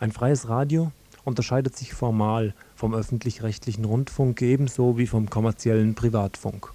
Ein 0.00 0.12
freies 0.12 0.48
Radio 0.48 0.92
unterscheidet 1.24 1.76
sich 1.76 1.94
formal 1.94 2.54
vom 2.76 2.94
öffentlich-rechtlichen 2.94 3.84
Rundfunk 3.84 4.42
ebenso 4.42 4.98
wie 4.98 5.06
vom 5.06 5.30
kommerziellen 5.30 5.94
Privatfunk. 5.94 6.72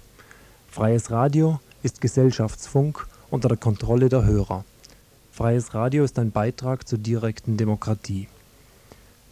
Freies 0.68 1.10
Radio 1.10 1.60
ist 1.82 2.00
Gesellschaftsfunk 2.00 3.06
unter 3.30 3.48
der 3.48 3.56
Kontrolle 3.56 4.08
der 4.08 4.24
Hörer. 4.24 4.64
Freies 5.32 5.74
Radio 5.74 6.04
ist 6.04 6.18
ein 6.18 6.32
Beitrag 6.32 6.86
zur 6.86 6.98
direkten 6.98 7.56
Demokratie. 7.56 8.28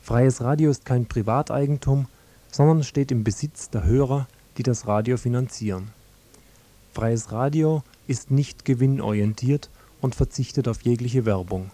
Freies 0.03 0.41
Radio 0.41 0.71
ist 0.71 0.85
kein 0.85 1.07
Privateigentum, 1.07 2.07
sondern 2.51 2.83
steht 2.83 3.11
im 3.11 3.25
Besitz 3.25 3.69
der 3.71 3.85
Hörer, 3.85 4.27
die 4.57 4.63
das 4.63 4.87
Radio 4.87 5.17
finanzieren. 5.17 5.91
Freies 6.95 7.31
Radio 7.31 7.83
ist 8.09 8.33
nicht 8.33 8.65
gewinnorientiert 8.65 9.71
und 10.01 10.17
verzichtet 10.17 10.67
auf 10.67 10.83
jegliche 10.83 11.25
Werbung. 11.25 11.71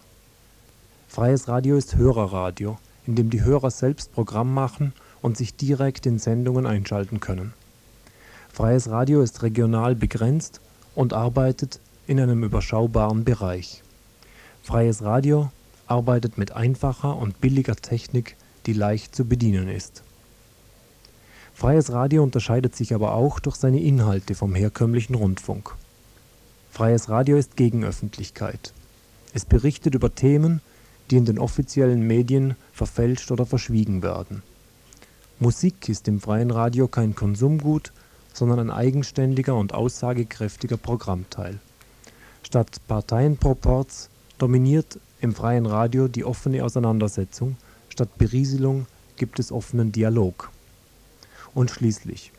Freies 1.07 1.47
Radio 1.47 1.77
ist 1.77 1.95
Hörerradio, 1.95 2.77
in 3.07 3.15
dem 3.15 3.29
die 3.29 3.43
Hörer 3.43 3.71
selbst 3.71 4.11
Programm 4.11 4.53
machen 4.53 4.93
und 5.21 5.37
sich 5.37 5.55
direkt 5.55 6.05
in 6.05 6.19
Sendungen 6.19 6.65
einschalten 6.65 7.19
können. 7.19 7.53
Freies 8.51 8.89
Radio 8.89 9.21
ist 9.21 9.41
regional 9.43 9.95
begrenzt 9.95 10.61
und 10.93 11.13
arbeitet 11.13 11.79
in 12.05 12.19
einem 12.19 12.43
überschaubaren 12.43 13.23
Bereich. 13.23 13.81
Freies 14.61 15.03
Radio 15.03 15.51
arbeitet 15.87 16.37
mit 16.37 16.51
einfacher 16.51 17.17
und 17.17 17.39
billiger 17.41 17.75
Technik, 17.75 18.35
die 18.65 18.73
leicht 18.73 19.15
zu 19.15 19.25
bedienen 19.25 19.69
ist. 19.69 20.03
Freies 21.53 21.91
Radio 21.91 22.23
unterscheidet 22.23 22.75
sich 22.75 22.93
aber 22.93 23.13
auch 23.13 23.39
durch 23.39 23.55
seine 23.55 23.79
Inhalte 23.81 24.35
vom 24.35 24.55
herkömmlichen 24.55 25.15
Rundfunk. 25.15 25.75
Freies 26.75 27.07
Radio 27.07 27.37
ist 27.37 27.55
Gegenöffentlichkeit. 27.55 28.73
Es 29.33 29.45
berichtet 29.45 29.95
über 29.95 30.13
Themen, 30.13 30.59
die 31.09 31.15
in 31.15 31.23
den 31.23 31.39
offiziellen 31.39 32.05
Medien 32.05 32.57
verfälscht 32.73 33.31
oder 33.31 33.45
verschwiegen 33.45 34.03
werden. 34.03 34.43
Musik 35.39 35.87
ist 35.87 36.09
im 36.09 36.19
freien 36.19 36.51
Radio 36.51 36.89
kein 36.89 37.15
Konsumgut, 37.15 37.93
sondern 38.33 38.59
ein 38.59 38.71
eigenständiger 38.71 39.55
und 39.55 39.73
aussagekräftiger 39.73 40.75
Programmteil. 40.75 41.59
Statt 42.43 42.81
Parteienproports 42.89 44.09
dominiert 44.37 44.99
im 45.21 45.33
freien 45.33 45.67
Radio 45.67 46.09
die 46.09 46.25
offene 46.25 46.61
Auseinandersetzung, 46.61 47.55
statt 47.87 48.17
Berieselung 48.17 48.85
gibt 49.15 49.39
es 49.39 49.53
offenen 49.53 49.93
Dialog. 49.93 50.51
Und 51.53 51.71
schließlich, 51.71 52.33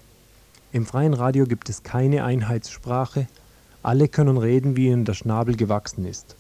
im 0.73 0.85
freien 0.85 1.15
Radio 1.15 1.47
gibt 1.47 1.71
es 1.71 1.85
keine 1.85 2.23
Einheitssprache, 2.23 3.29
alle 3.87 4.09
können 4.09 4.37
reden, 4.37 4.75
wie 4.77 4.89
ihnen 4.89 5.05
der 5.05 5.15
Schnabel 5.15 5.57
gewachsen 5.57 6.07
ist. 6.07 6.35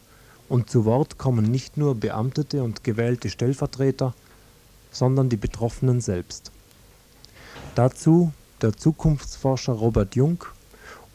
Und 0.49 0.69
zu 0.69 0.85
Wort 0.85 1.17
kommen 1.17 1.45
nicht 1.45 1.77
nur 1.77 1.95
Beamtete 1.95 2.65
und 2.65 2.83
gewählte 2.83 3.31
Stellvertreter, 3.31 4.15
sondern 4.91 5.29
die 5.29 5.37
Betroffenen 5.37 6.01
selbst. 6.01 6.51
Dazu 7.77 8.33
der 8.63 8.77
Zukunftsforscher 8.77 9.75
Robert 9.75 10.17
Jung 10.17 10.45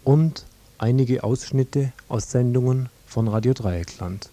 und 0.06 0.46
einige 0.78 1.26
Ausschnitte 1.26 1.92
aus 2.08 2.32
Sendungen 2.32 2.88
von 3.08 3.28
Radio 3.28 3.54
Dreieckland. 3.54 4.30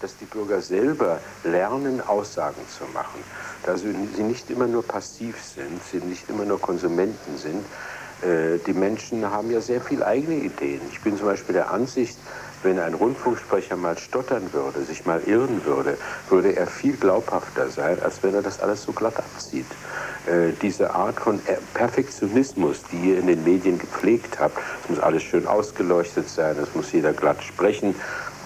dass 0.00 0.16
die 0.16 0.24
Bürger 0.24 0.62
selber 0.62 1.20
lernen, 1.44 2.00
Aussagen 2.00 2.62
zu 2.68 2.84
machen. 2.94 3.20
Dass 3.66 3.82
sie 3.82 4.22
nicht 4.22 4.48
immer 4.48 4.66
nur 4.66 4.82
passiv 4.82 5.36
sind, 5.42 5.78
sie 5.90 5.98
nicht 5.98 6.30
immer 6.30 6.46
nur 6.46 6.58
Konsumenten 6.58 7.36
sind. 7.36 7.62
Äh, 8.22 8.58
Die 8.66 8.72
Menschen 8.72 9.30
haben 9.30 9.50
ja 9.50 9.60
sehr 9.60 9.80
viel 9.80 10.02
eigene 10.02 10.36
Ideen. 10.36 10.80
Ich 10.90 11.00
bin 11.00 11.16
zum 11.16 11.26
Beispiel 11.26 11.54
der 11.54 11.70
Ansicht, 11.70 12.16
wenn 12.62 12.78
ein 12.78 12.92
Rundfunksprecher 12.94 13.76
mal 13.76 13.96
stottern 13.96 14.52
würde, 14.52 14.82
sich 14.82 15.06
mal 15.06 15.22
irren 15.24 15.64
würde, 15.64 15.96
würde 16.28 16.54
er 16.56 16.66
viel 16.66 16.96
glaubhafter 16.96 17.70
sein, 17.70 17.98
als 18.02 18.22
wenn 18.22 18.34
er 18.34 18.42
das 18.42 18.60
alles 18.60 18.82
so 18.82 18.92
glatt 18.92 19.16
abzieht. 19.16 19.64
Äh, 20.26 20.52
Diese 20.60 20.94
Art 20.94 21.18
von 21.18 21.40
Er- 21.46 21.58
Perfektionismus, 21.72 22.82
die 22.92 23.10
ihr 23.12 23.18
in 23.18 23.26
den 23.28 23.44
Medien 23.44 23.78
gepflegt 23.78 24.38
habt, 24.38 24.58
es 24.84 24.90
muss 24.90 24.98
alles 25.00 25.22
schön 25.22 25.46
ausgeleuchtet 25.46 26.28
sein, 26.28 26.56
es 26.62 26.74
muss 26.74 26.92
jeder 26.92 27.12
glatt 27.14 27.42
sprechen, 27.42 27.94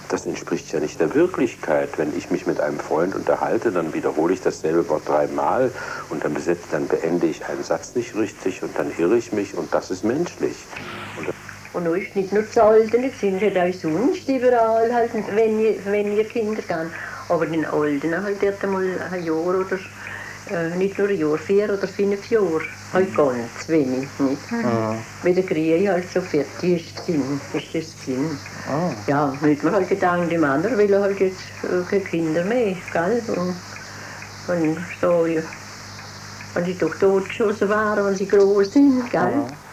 das 0.09 0.25
entspricht 0.25 0.71
ja 0.71 0.79
nicht 0.79 0.99
der 0.99 1.13
Wirklichkeit. 1.13 1.97
Wenn 1.97 2.15
ich 2.17 2.31
mich 2.31 2.45
mit 2.45 2.59
einem 2.59 2.79
Freund 2.79 3.15
unterhalte, 3.15 3.71
dann 3.71 3.93
wiederhole 3.93 4.33
ich 4.33 4.41
dasselbe 4.41 4.87
Wort 4.89 5.07
dreimal 5.07 5.71
und 6.09 6.23
dann, 6.23 6.33
besetze, 6.33 6.63
dann 6.71 6.87
beende 6.87 7.27
ich 7.27 7.45
einen 7.45 7.63
Satz 7.63 7.95
nicht 7.95 8.15
richtig 8.15 8.63
und 8.63 8.77
dann 8.77 8.91
irre 8.97 9.17
ich 9.17 9.31
mich 9.31 9.55
und 9.57 9.73
das 9.73 9.91
ist 9.91 10.03
menschlich. 10.03 10.55
Und 11.73 11.85
Und 11.87 11.95
ist 11.97 12.15
nicht 12.15 12.31
nur 12.31 12.43
das 12.43 12.57
Alter, 12.57 12.99
es 12.99 13.19
sind 13.19 13.41
halt 13.41 13.57
auch 13.57 13.79
sonst 13.79 14.27
überall, 14.29 14.93
halt, 14.93 15.11
wenn, 15.35 15.59
ihr, 15.59 15.75
wenn 15.85 16.15
ihr 16.15 16.25
Kinder 16.25 16.61
gehen. 16.61 16.91
Aber 17.27 17.45
den 17.45 17.65
Alten 17.65 18.23
halt 18.23 18.41
dort 18.41 18.63
einmal 18.63 18.85
ein 19.11 19.23
Jahr 19.23 19.35
oder 19.35 19.65
äh, 20.51 20.75
nicht 20.77 20.97
nur 20.97 21.09
ein 21.09 21.17
Jahr, 21.17 21.37
vier 21.37 21.73
oder 21.73 21.87
fünf 21.87 22.29
Jahre. 22.29 22.61
Halt 22.95 23.15
ganz 23.15 23.67
wenig, 23.67 24.07
nicht? 24.19 24.51
Mhm. 24.51 24.99
Wenn 25.21 25.35
der 25.35 25.43
Krieg 25.45 25.87
halt 25.87 26.09
so 26.09 26.21
fertig 26.21 26.95
ist, 26.95 27.05
gewesen, 27.05 27.41
ist 27.53 27.75
das 27.75 28.05
gewesen. 28.05 28.39
Ja, 29.07 29.37
dann 29.41 29.51
hat 29.51 29.63
man 29.63 29.73
halt 29.73 29.89
gedacht, 29.89 30.31
dem 30.31 30.43
anderen 30.43 30.77
will 30.77 30.93
er 30.93 31.01
halt 31.01 31.19
jetzt 31.19 31.41
äh, 31.63 31.83
keine 31.89 32.01
Kinder 32.01 32.43
mehr, 32.43 32.75
gell? 32.91 33.21
Und, 33.27 33.55
und 34.47 34.77
so, 35.01 35.25
ja. 35.25 35.41
Wenn 36.53 36.65
sie 36.65 36.77
doch 36.77 36.95
totgeschossen 36.95 37.67
waren, 37.67 38.05
wenn 38.05 38.15
sie 38.15 38.27
groß 38.27 38.71
sind, 38.71 39.11
gell? 39.11 39.21
Cuatro 39.21 39.64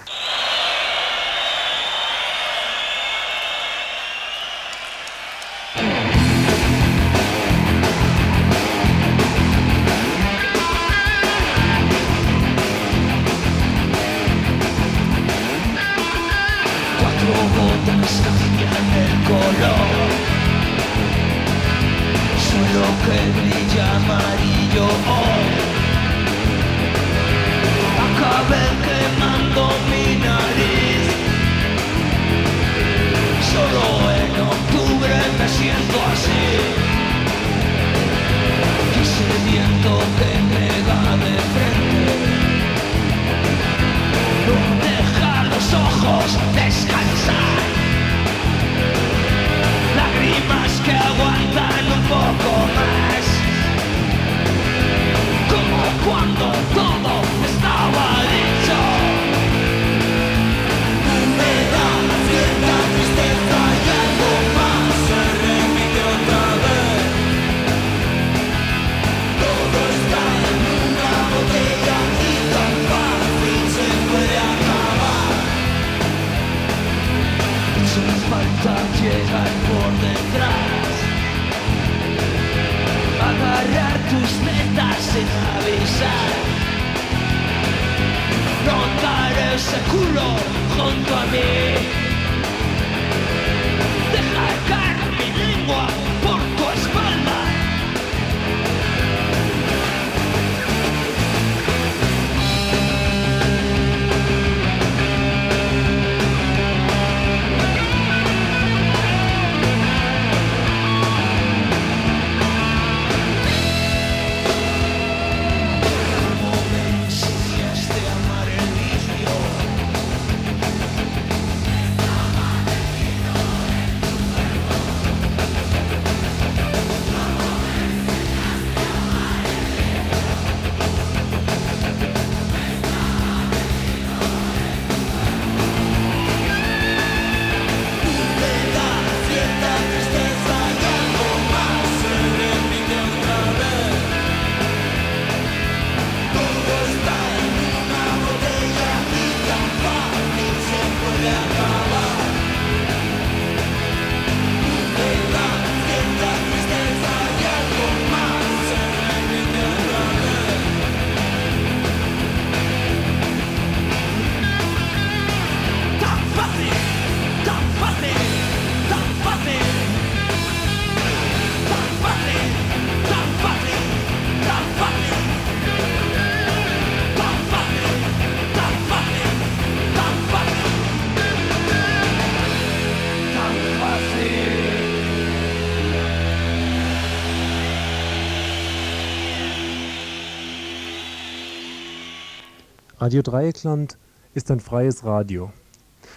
Radio 193.02 193.22
Dreieckland 193.22 193.98
ist 194.32 194.48
ein 194.52 194.60
freies 194.60 195.02
Radio. 195.02 195.52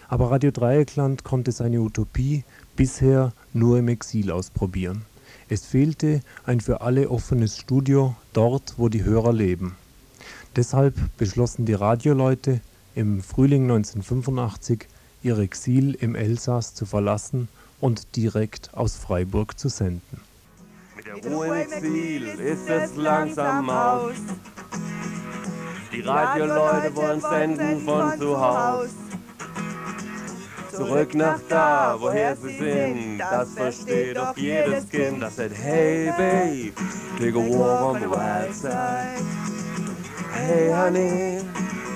Aber 0.08 0.30
Radio 0.30 0.52
Dreieckland 0.52 1.24
konnte 1.24 1.52
seine 1.52 1.82
Utopie 1.82 2.44
bisher 2.76 3.34
nur 3.54 3.80
im 3.80 3.88
Exil 3.88 4.30
ausprobieren. 4.30 5.04
Es 5.50 5.66
fehlte 5.66 6.22
ein 6.46 6.62
für 6.62 6.82
alle 6.82 7.10
offenes 7.10 7.58
Studio 7.58 8.16
dort, 8.34 8.76
wo 8.78 8.88
die 8.88 9.04
Hörer 9.04 9.34
leben. 9.34 9.76
Deshalb 10.56 10.94
beschlossen 11.18 11.66
die 11.66 11.74
Radioleute 11.74 12.62
im 12.94 13.24
Frühling 13.24 13.64
1985 13.64 14.88
ihr 15.24 15.40
Exil 15.40 15.96
im 15.96 16.14
Elsass 16.14 16.76
zu 16.76 16.86
verlassen 16.86 17.48
und 17.82 18.16
direkt 18.16 18.76
aus 18.76 18.96
Freiburg 18.96 19.58
zu 19.58 19.70
senden. 19.70 20.22
Mit 20.96 21.08
der 21.08 21.32
Ruhe 21.32 21.64
im 21.64 21.82
Ziel 21.82 22.28
ist 22.28 22.70
es 22.70 22.96
langsam 22.96 23.72
aus. 23.72 24.22
Die 25.96 26.02
Radioleute 26.02 26.94
wollen 26.94 27.22
senden 27.22 27.80
von 27.86 28.20
zu 28.20 28.38
Haus. 28.38 28.90
Zurück 30.70 31.16
nach 31.16 31.40
da, 31.48 31.96
woher 31.98 32.36
sie 32.36 32.58
sind, 32.58 33.20
das 33.20 33.54
versteht 33.54 34.18
doch 34.18 34.36
jedes 34.36 34.90
Kind. 34.90 35.24
Das 35.24 35.38
sagt, 35.38 35.56
hey 35.56 36.12
babe, 36.18 36.74
take 37.18 37.38
a 37.38 37.40
walk 37.40 37.82
on 37.82 38.02
the 38.02 38.10
wild 38.10 38.54
side. 38.54 39.24
Hey 40.34 40.70
honey, 40.70 41.40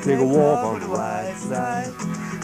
take 0.03 0.19
a 0.19 0.25
walk 0.25 0.65
on 0.65 0.79
the 0.79 0.89
wild 0.89 1.37
side. 1.37 1.93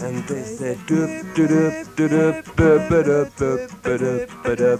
And 0.02 0.22
they 0.28 0.42
said, 0.42 0.76
doop 0.88 1.34
doop 1.34 1.48
doop 1.48 1.96
doop 1.96 2.44
doop 2.54 2.88
doop 2.88 3.30
doop 3.32 3.68
doop 3.82 4.28
doop 4.42 4.76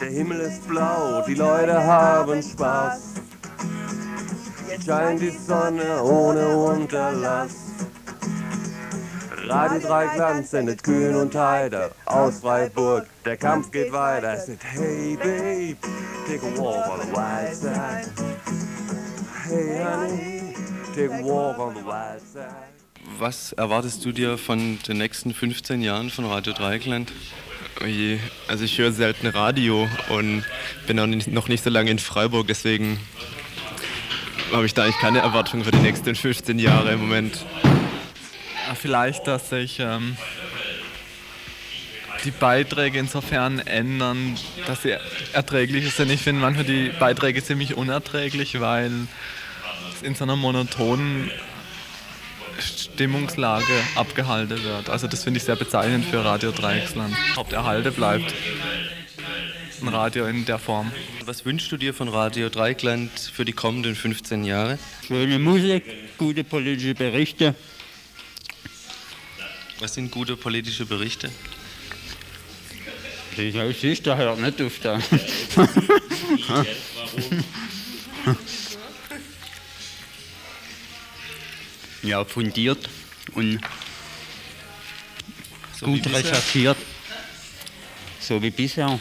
Der 0.00 0.10
Himmel 0.10 0.40
ist 0.40 0.66
blau, 0.68 1.22
die 1.26 1.34
Leute 1.34 1.82
haben 1.84 2.42
Spaß. 2.42 3.14
Scheint 4.82 5.20
die 5.20 5.30
Sonne 5.30 6.02
ohne 6.02 6.48
Unterlass. 6.48 7.54
Radio 9.46 9.78
Dreikland 9.78 10.46
sendet 10.46 10.82
kühn 10.82 11.14
und 11.14 11.34
heiter 11.34 11.90
aus 12.06 12.40
Freiburg. 12.40 13.06
Der 13.24 13.36
Kampf 13.36 13.70
geht 13.70 13.92
weiter. 13.92 14.34
Es 14.34 14.46
sagt, 14.46 14.64
hey 14.64 15.16
babe, 15.16 15.76
take 16.26 16.40
a 16.46 16.58
walk 16.58 16.88
on 16.88 17.00
the 17.02 17.12
wild 17.12 17.54
side. 17.54 18.10
Hey 19.44 19.84
honey, 19.84 20.54
take 20.94 21.12
a 21.12 21.22
walk 21.22 21.58
on 21.58 21.74
the 21.74 21.84
wild 21.84 22.20
side. 22.20 22.74
Was 23.18 23.52
erwartest 23.52 24.04
du 24.04 24.12
dir 24.12 24.38
von 24.38 24.78
den 24.88 24.98
nächsten 24.98 25.34
15 25.34 25.82
Jahren 25.82 26.10
von 26.10 26.24
Radio 26.24 26.52
Dreieckland? 26.52 27.12
Oje, 27.82 28.18
also 28.48 28.64
ich 28.64 28.78
höre 28.78 28.92
selten 28.92 29.26
Radio 29.26 29.88
und 30.08 30.44
bin 30.86 30.98
auch 30.98 31.06
nicht, 31.06 31.28
noch 31.28 31.48
nicht 31.48 31.62
so 31.62 31.70
lange 31.70 31.90
in 31.90 31.98
Freiburg, 31.98 32.46
deswegen 32.46 32.98
habe 34.54 34.66
ich 34.66 34.74
da 34.74 34.84
eigentlich 34.84 34.98
keine 34.98 35.18
Erwartungen 35.18 35.64
für 35.64 35.72
die 35.72 35.78
nächsten 35.78 36.14
15 36.14 36.58
Jahre 36.58 36.92
im 36.92 37.00
Moment. 37.00 37.44
Vielleicht, 38.80 39.26
dass 39.26 39.50
sich 39.50 39.80
ähm, 39.80 40.16
die 42.24 42.30
Beiträge 42.30 42.98
insofern 42.98 43.58
ändern, 43.58 44.36
dass 44.66 44.82
sie 44.82 44.96
erträglicher 45.32 45.90
sind. 45.90 46.10
Ich 46.10 46.22
finde 46.22 46.40
manchmal 46.40 46.64
die 46.64 46.90
Beiträge 46.98 47.42
ziemlich 47.42 47.76
unerträglich, 47.76 48.60
weil 48.60 48.92
es 49.94 50.02
in 50.02 50.14
so 50.14 50.24
einer 50.24 50.36
monotonen 50.36 51.30
Stimmungslage 52.58 53.64
abgehalten 53.96 54.62
wird. 54.62 54.88
Also 54.88 55.08
das 55.08 55.24
finde 55.24 55.38
ich 55.38 55.44
sehr 55.44 55.56
bezeichnend 55.56 56.04
für 56.04 56.24
Radio 56.24 56.52
Dreiecksland. 56.52 57.14
Haupterhalte 57.36 57.90
bleibt 57.90 58.32
ein 59.80 59.88
Radio 59.88 60.26
in 60.26 60.44
der 60.44 60.58
Form. 60.58 60.92
Was 61.24 61.44
wünschst 61.44 61.70
du 61.72 61.76
dir 61.76 61.94
von 61.94 62.08
Radio 62.08 62.48
Dreieckland 62.48 63.10
für 63.18 63.44
die 63.44 63.52
kommenden 63.52 63.94
15 63.94 64.44
Jahre? 64.44 64.78
Schöne 65.06 65.38
Musik, 65.38 65.84
gute 66.18 66.44
politische 66.44 66.94
Berichte. 66.94 67.54
Was 69.80 69.94
sind 69.94 70.10
gute 70.10 70.36
politische 70.36 70.86
Berichte? 70.86 71.30
Ja, 73.36 73.72
siehst 73.72 74.06
du, 74.06 74.16
hört 74.16 74.40
nicht 74.40 74.62
auf 74.62 74.78
da. 74.80 75.00
ja, 82.02 82.24
fundiert 82.24 82.88
und 83.32 83.60
So 85.78 85.86
gut 85.86 86.06
recherchiert. 86.06 86.76
So 88.20 88.40
wie 88.40 88.50
bisher. 88.50 89.00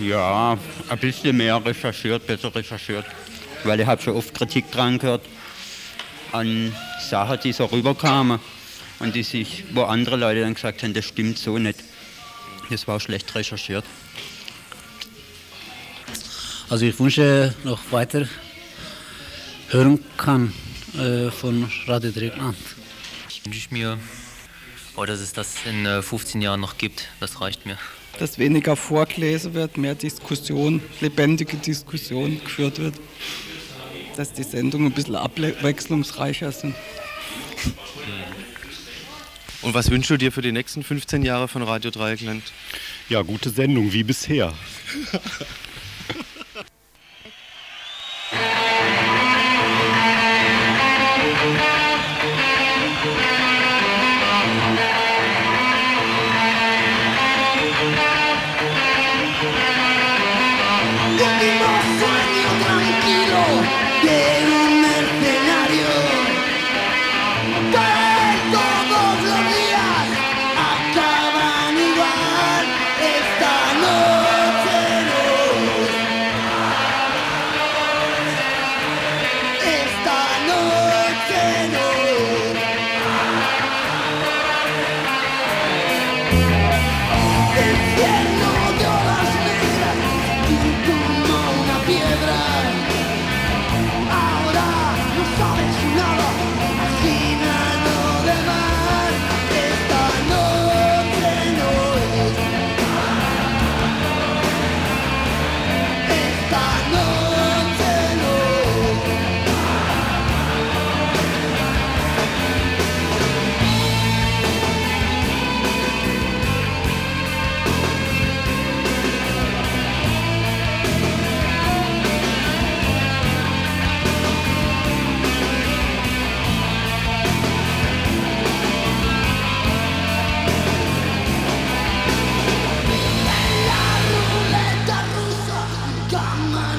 Ja, 0.00 0.56
ein 0.88 0.98
bisschen 0.98 1.36
mehr 1.36 1.62
recherchiert, 1.62 2.26
besser 2.26 2.54
recherchiert. 2.54 3.04
Weil 3.64 3.80
ich 3.80 3.86
habe 3.86 4.00
schon 4.00 4.16
oft 4.16 4.32
Kritik 4.32 4.70
dran 4.70 4.98
gehört 4.98 5.20
an 6.32 6.74
Sachen, 7.06 7.38
die 7.44 7.52
so 7.52 7.66
rüberkamen 7.66 8.40
und 9.00 9.14
die 9.14 9.22
sich, 9.22 9.64
wo 9.74 9.82
andere 9.82 10.16
Leute 10.16 10.40
dann 10.40 10.54
gesagt 10.54 10.82
haben, 10.82 10.94
das 10.94 11.04
stimmt 11.04 11.36
so 11.36 11.58
nicht. 11.58 11.80
Das 12.70 12.88
war 12.88 12.98
schlecht 12.98 13.34
recherchiert. 13.34 13.84
Also 16.70 16.86
ich 16.86 16.98
wünsche 16.98 17.54
noch 17.64 17.80
weiter 17.90 18.26
hören 19.68 20.02
kann 20.16 20.54
äh, 20.96 21.30
von 21.30 21.70
Radio 21.86 22.10
Dreckland. 22.10 22.56
Wünsche 23.44 23.58
ich 23.58 23.70
mir, 23.70 23.98
oh, 24.96 25.04
dass 25.04 25.20
es 25.20 25.34
das 25.34 25.56
in 25.66 25.84
äh, 25.84 26.00
15 26.00 26.40
Jahren 26.40 26.60
noch 26.60 26.78
gibt. 26.78 27.08
Das 27.20 27.42
reicht 27.42 27.66
mir. 27.66 27.76
Dass 28.20 28.38
weniger 28.38 28.76
vorgelesen 28.76 29.54
wird, 29.54 29.78
mehr 29.78 29.94
Diskussion, 29.94 30.82
lebendige 31.00 31.56
Diskussion 31.56 32.38
geführt 32.44 32.78
wird, 32.78 32.94
dass 34.16 34.34
die 34.34 34.42
Sendungen 34.42 34.88
ein 34.88 34.92
bisschen 34.92 35.16
abwechslungsreicher 35.16 36.52
sind. 36.52 36.74
Und 39.62 39.74
was 39.74 39.90
wünschst 39.90 40.10
du 40.10 40.16
dir 40.16 40.32
für 40.32 40.42
die 40.42 40.52
nächsten 40.52 40.82
15 40.82 41.22
Jahre 41.22 41.48
von 41.48 41.62
Radio 41.62 41.90
Dreieckland? 41.90 42.42
Ja, 43.08 43.22
gute 43.22 43.50
Sendung, 43.50 43.92
wie 43.92 44.04
bisher. 44.04 44.54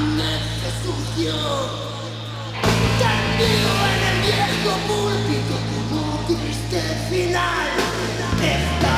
Amaneces 0.02 0.76
sucio, 0.84 1.36
tendido 2.98 3.72
en 3.92 4.02
el 4.10 4.18
viejo 4.26 4.74
púlpito, 4.88 5.56
como 5.70 6.02
triste 6.26 6.82
final. 7.08 7.68
Esta 8.42 8.91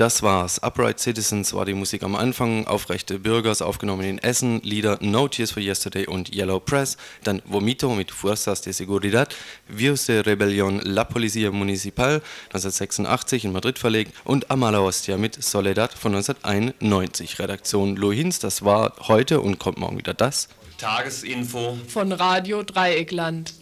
das 0.00 0.22
war's. 0.22 0.62
Upright 0.62 1.00
Citizens 1.00 1.52
war 1.52 1.64
die 1.64 1.74
Musik 1.74 2.02
am 2.02 2.14
Anfang, 2.14 2.66
Aufrechte 2.66 3.18
Bürgers 3.18 3.60
aufgenommen 3.60 4.04
in 4.04 4.18
Essen, 4.18 4.60
Lieder 4.62 4.98
No 5.00 5.26
Tears 5.26 5.50
for 5.50 5.62
Yesterday 5.62 6.06
und 6.06 6.34
Yellow 6.34 6.60
Press, 6.60 6.96
dann 7.24 7.42
Vomito 7.44 7.94
mit 7.94 8.10
Fuerzas 8.12 8.62
de 8.62 8.72
Seguridad, 8.72 9.34
Virus 9.66 10.06
de 10.06 10.20
Rebellion 10.20 10.80
La 10.84 11.02
Policía 11.02 11.50
Municipal 11.50 12.22
1986 12.52 13.44
in 13.44 13.52
Madrid 13.52 13.78
verlegt 13.78 14.14
und 14.24 14.50
Amala 14.50 14.78
Hostia 14.78 15.16
mit 15.16 15.42
Soledad 15.42 15.92
von 15.92 16.14
1991. 16.14 17.38
Redaktion 17.40 17.96
Lohins, 17.96 18.38
das 18.38 18.64
war 18.64 18.94
heute 19.08 19.40
und 19.40 19.58
kommt 19.58 19.78
morgen 19.78 19.98
wieder 19.98 20.14
das. 20.14 20.48
Tagesinfo 20.78 21.76
von 21.88 22.12
Radio 22.12 22.62
Dreieckland. 22.62 23.52